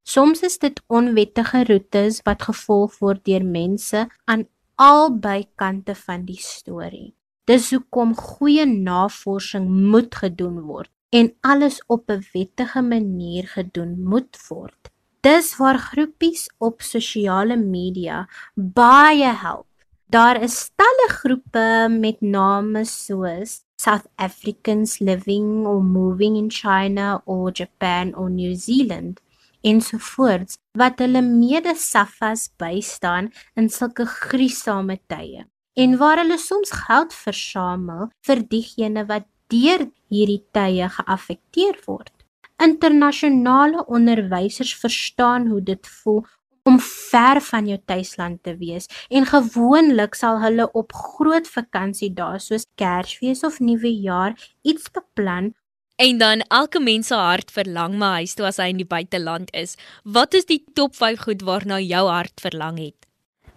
Soms 0.09 0.41
is 0.41 0.57
dit 0.59 0.81
onwettige 0.89 1.67
roetes 1.69 2.23
wat 2.25 2.47
gevolg 2.49 2.97
word 3.05 3.21
deur 3.29 3.45
mense 3.45 4.07
aan 4.25 4.47
albei 4.81 5.45
kante 5.61 5.95
van 5.95 6.25
die 6.25 6.41
storie. 6.41 7.13
Dis 7.45 7.69
hoekom 7.75 8.17
goeie 8.17 8.65
navorsing 8.65 9.69
moet 9.69 10.17
gedoen 10.17 10.63
word 10.65 10.89
en 11.13 11.29
alles 11.41 11.83
op 11.93 12.09
'n 12.09 12.25
wettige 12.33 12.81
manier 12.81 13.45
gedoen 13.53 14.01
moet 14.01 14.41
word. 14.49 14.90
Dis 15.21 15.57
waar 15.57 15.77
groepies 15.79 16.47
op 16.59 16.81
sosiale 16.81 17.57
media 17.57 18.23
baie 18.55 19.33
help. 19.43 19.67
Daar 20.09 20.41
is 20.43 20.71
talle 20.81 21.09
groepe 21.13 21.89
met 21.93 22.21
name 22.21 22.85
soos 22.89 23.61
South 23.77 24.09
Africans 24.17 24.99
living 24.99 25.67
or 25.67 25.83
moving 25.83 26.37
in 26.37 26.49
China 26.51 27.21
or 27.27 27.53
Japan 27.53 28.15
or 28.15 28.31
New 28.31 28.55
Zealand 28.55 29.21
ensovoorts 29.61 30.57
wat 30.73 31.03
hulle 31.05 31.21
mede-saffas 31.21 32.49
bystaan 32.57 33.29
in 33.61 33.69
sulke 33.69 34.07
gruisame 34.09 34.97
tye 35.13 35.45
en 35.77 35.99
waar 36.01 36.23
hulle 36.23 36.41
soms 36.41 36.73
geld 36.87 37.13
versamel 37.13 38.09
vir 38.25 38.41
diegene 38.55 39.05
wat 39.13 39.29
deur 39.53 39.85
hierdie 40.09 40.43
tye 40.57 40.89
geaffekteer 40.97 41.77
word. 41.85 42.15
Internasionale 42.61 43.85
onderwysers 43.87 44.75
verstaan 44.77 45.47
hoe 45.47 45.63
dit 45.63 45.89
voel 46.03 46.25
om 46.63 46.77
ver 46.81 47.41
van 47.41 47.67
jou 47.67 47.79
tuisland 47.85 48.43
te 48.43 48.57
wees 48.57 48.87
en 49.09 49.27
gewoonlik 49.27 50.15
sal 50.15 50.41
hulle 50.43 50.69
op 50.77 50.93
groot 50.93 51.49
vakansie 51.49 52.13
daar 52.13 52.41
soos 52.41 52.69
Kersfees 52.75 53.41
of 53.49 53.59
Nuwejaar 53.61 54.37
iets 54.63 54.91
beplan 54.91 55.55
En 56.01 56.19
dan 56.19 56.41
elke 56.41 56.81
mens 56.81 57.07
se 57.07 57.15
hart 57.15 57.51
verlang 57.53 57.99
na 58.01 58.15
huis 58.23 58.33
toe 58.35 58.47
as 58.49 58.57
hy 58.57 58.71
in 58.73 58.79
die 58.81 58.89
buiteland 58.89 59.51
is. 59.53 59.75
Wat 60.09 60.33
is 60.33 60.47
die 60.49 60.63
top 60.73 60.95
5 60.97 61.27
goed 61.27 61.45
waarna 61.45 61.77
jou 61.85 62.07
hart 62.09 62.41
verlang 62.41 62.79
het? 62.81 63.05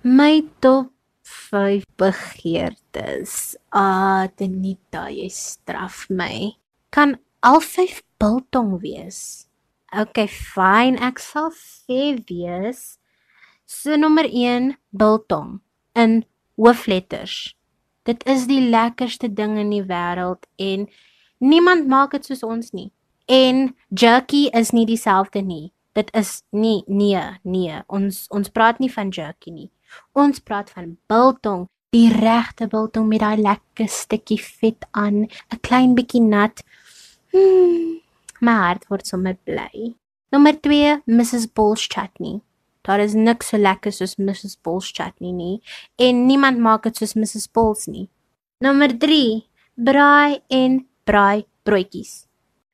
My 0.03 0.43
top 0.59 0.91
5 1.23 1.85
begeertes. 1.95 3.55
Ah, 3.71 4.27
Denita, 4.35 5.05
jy 5.07 5.29
straf 5.31 6.03
my. 6.11 6.51
Kan 6.91 7.15
al 7.39 7.63
5 7.63 8.01
biltong 8.23 8.79
wees? 8.79 9.47
Okay, 9.91 10.27
fine, 10.27 10.95
ek 11.03 11.19
sal 11.19 11.51
sê 11.51 12.13
wees. 12.29 12.95
So 13.67 13.97
nommer 13.99 14.23
1, 14.23 14.77
biltong 14.95 15.59
in 15.95 16.23
hoofletters. 16.55 17.53
Dit 18.07 18.23
is 18.27 18.47
die 18.47 18.61
lekkerste 18.63 19.29
ding 19.31 19.57
in 19.59 19.71
die 19.71 19.83
wêreld 19.87 20.47
en 20.59 20.87
niemand 21.43 21.87
maak 21.91 22.15
dit 22.15 22.25
soos 22.27 22.43
ons 22.47 22.71
nie. 22.75 22.89
En 23.27 23.69
jerky 23.91 24.47
is 24.55 24.73
nie 24.75 24.85
dieselfde 24.87 25.43
nie. 25.43 25.71
Dit 25.95 26.09
is 26.17 26.41
nie 26.51 26.81
nee, 26.87 27.21
nee. 27.43 27.79
Ons 27.87 28.25
ons 28.33 28.51
praat 28.51 28.79
nie 28.83 28.91
van 28.91 29.11
jerky 29.13 29.53
nie. 29.53 29.69
Ons 30.17 30.41
praat 30.43 30.71
van 30.73 30.95
biltong, 31.11 31.67
die 31.93 32.09
regte 32.09 32.67
biltong 32.71 33.07
met 33.11 33.21
daai 33.21 33.39
lekker 33.39 33.91
stukkie 33.91 34.39
vet 34.41 34.87
aan, 34.91 35.27
'n 35.27 35.61
klein 35.61 35.93
bietjie 35.95 36.23
nat. 36.23 36.63
Hmm, 37.31 38.02
my 38.43 38.55
hart 38.59 38.89
word 38.89 39.05
sommer 39.07 39.37
bly. 39.47 39.93
Nommer 40.31 40.53
2, 40.53 41.03
Mrs. 41.07 41.47
Bull's 41.53 41.87
chutney. 41.87 42.41
Daar 42.83 42.99
is 42.99 43.13
niks 43.15 43.53
so 43.53 43.57
lekker 43.57 43.93
soos 43.95 44.17
Mrs. 44.19 44.57
Bull's 44.63 44.91
chutney 44.91 45.31
nie 45.31 45.61
en 45.97 46.25
niemand 46.27 46.59
maak 46.59 46.83
dit 46.83 46.99
soos 46.99 47.15
Mrs. 47.15 47.47
Bull's 47.47 47.87
nie. 47.87 48.09
Nommer 48.59 48.91
3, 48.99 49.45
braai 49.75 50.41
en 50.51 50.81
braai 51.07 51.45
broodjies. 51.63 52.25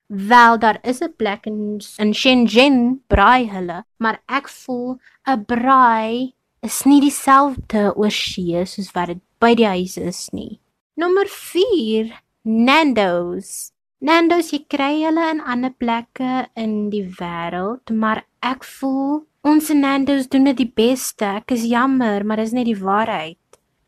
Wel 0.10 0.58
daar 0.58 0.80
is 0.84 1.02
'n 1.02 1.14
plek 1.18 1.46
in 1.46 1.80
in 1.98 2.14
Shenzhen 2.14 3.04
braai 3.08 3.50
hulle, 3.50 3.84
maar 3.98 4.22
ek 4.28 4.50
voel 4.50 4.98
'n 5.28 5.46
braai 5.46 6.34
is 6.64 6.84
nie 6.86 7.02
dieselfde 7.02 7.94
oorsee 7.96 8.66
soos 8.66 8.92
wat 8.96 9.08
dit 9.08 9.22
by 9.40 9.54
die 9.56 9.68
huis 9.68 9.98
is 9.98 10.30
nie. 10.32 10.60
Nommer 10.96 11.28
4, 11.28 12.12
Nando's. 12.44 13.72
Nando's 14.00 14.54
jy 14.54 14.62
kry 14.72 15.02
hulle 15.02 15.26
in 15.34 15.42
ander 15.44 15.74
plekke 15.76 16.48
in 16.56 16.90
die 16.94 17.04
wêreld, 17.20 17.92
maar 17.92 18.24
ek 18.40 18.64
voel 18.64 19.26
ons 19.44 19.68
Nando's 19.76 20.30
doen 20.32 20.48
dit 20.48 20.62
die 20.62 20.72
beste. 20.72 21.28
Ek 21.42 21.52
is 21.52 21.68
jammer, 21.68 22.24
maar 22.24 22.40
dis 22.40 22.56
net 22.56 22.70
die 22.70 22.80
waarheid. 22.80 23.40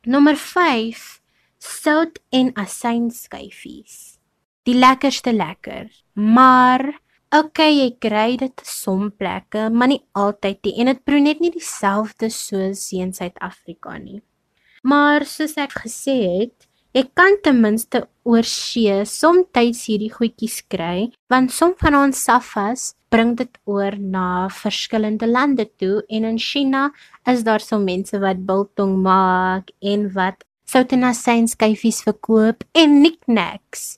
Nommer 0.03 0.35
5, 0.35 1.21
sout 1.61 2.19
en 2.35 2.51
asynskyfies 2.59 4.17
die 4.67 4.75
lekkerste 4.77 5.33
lekker. 5.33 5.87
Maar 6.13 6.83
okay, 7.33 7.71
jy 7.71 7.89
kry 8.03 8.35
dit 8.41 8.65
soms 8.67 9.15
plekke, 9.17 9.69
maar 9.73 9.91
nie 9.91 10.01
altyd 10.17 10.59
nie 10.67 10.75
en 10.81 10.91
dit 10.91 11.05
proe 11.07 11.21
net 11.23 11.41
nie 11.41 11.53
dieselfde 11.53 12.29
soos 12.33 12.89
in 12.97 13.13
Suid-Afrika 13.15 13.95
nie. 13.97 14.21
Maar 14.83 15.25
soos 15.29 15.55
ek 15.61 15.77
gesê 15.85 16.17
het, 16.25 16.67
jy 16.93 17.03
kan 17.15 17.37
ten 17.43 17.61
minste 17.61 18.05
oor 18.27 18.43
see 18.43 19.03
soms 19.05 19.85
hierdie 19.87 20.11
goedjies 20.11 20.61
kry, 20.69 21.11
want 21.29 21.51
som 21.51 21.73
van 21.79 21.95
ons 21.95 22.23
safas 22.27 22.93
bring 23.11 23.35
dit 23.35 23.57
oor 23.67 23.97
na 23.99 24.47
verskillende 24.47 25.27
lande 25.27 25.65
toe 25.79 26.01
en 26.09 26.25
in 26.25 26.39
China 26.39 26.91
is 27.27 27.43
daar 27.43 27.59
so 27.59 27.79
mense 27.79 28.19
wat 28.19 28.45
biltong 28.47 29.01
maak 29.03 29.71
en 29.81 30.07
wat 30.15 30.43
sout 30.71 30.93
en 30.95 31.03
asynskyfies 31.09 32.03
verkoop 32.07 32.63
en 32.73 33.01
knickknacks. 33.01 33.97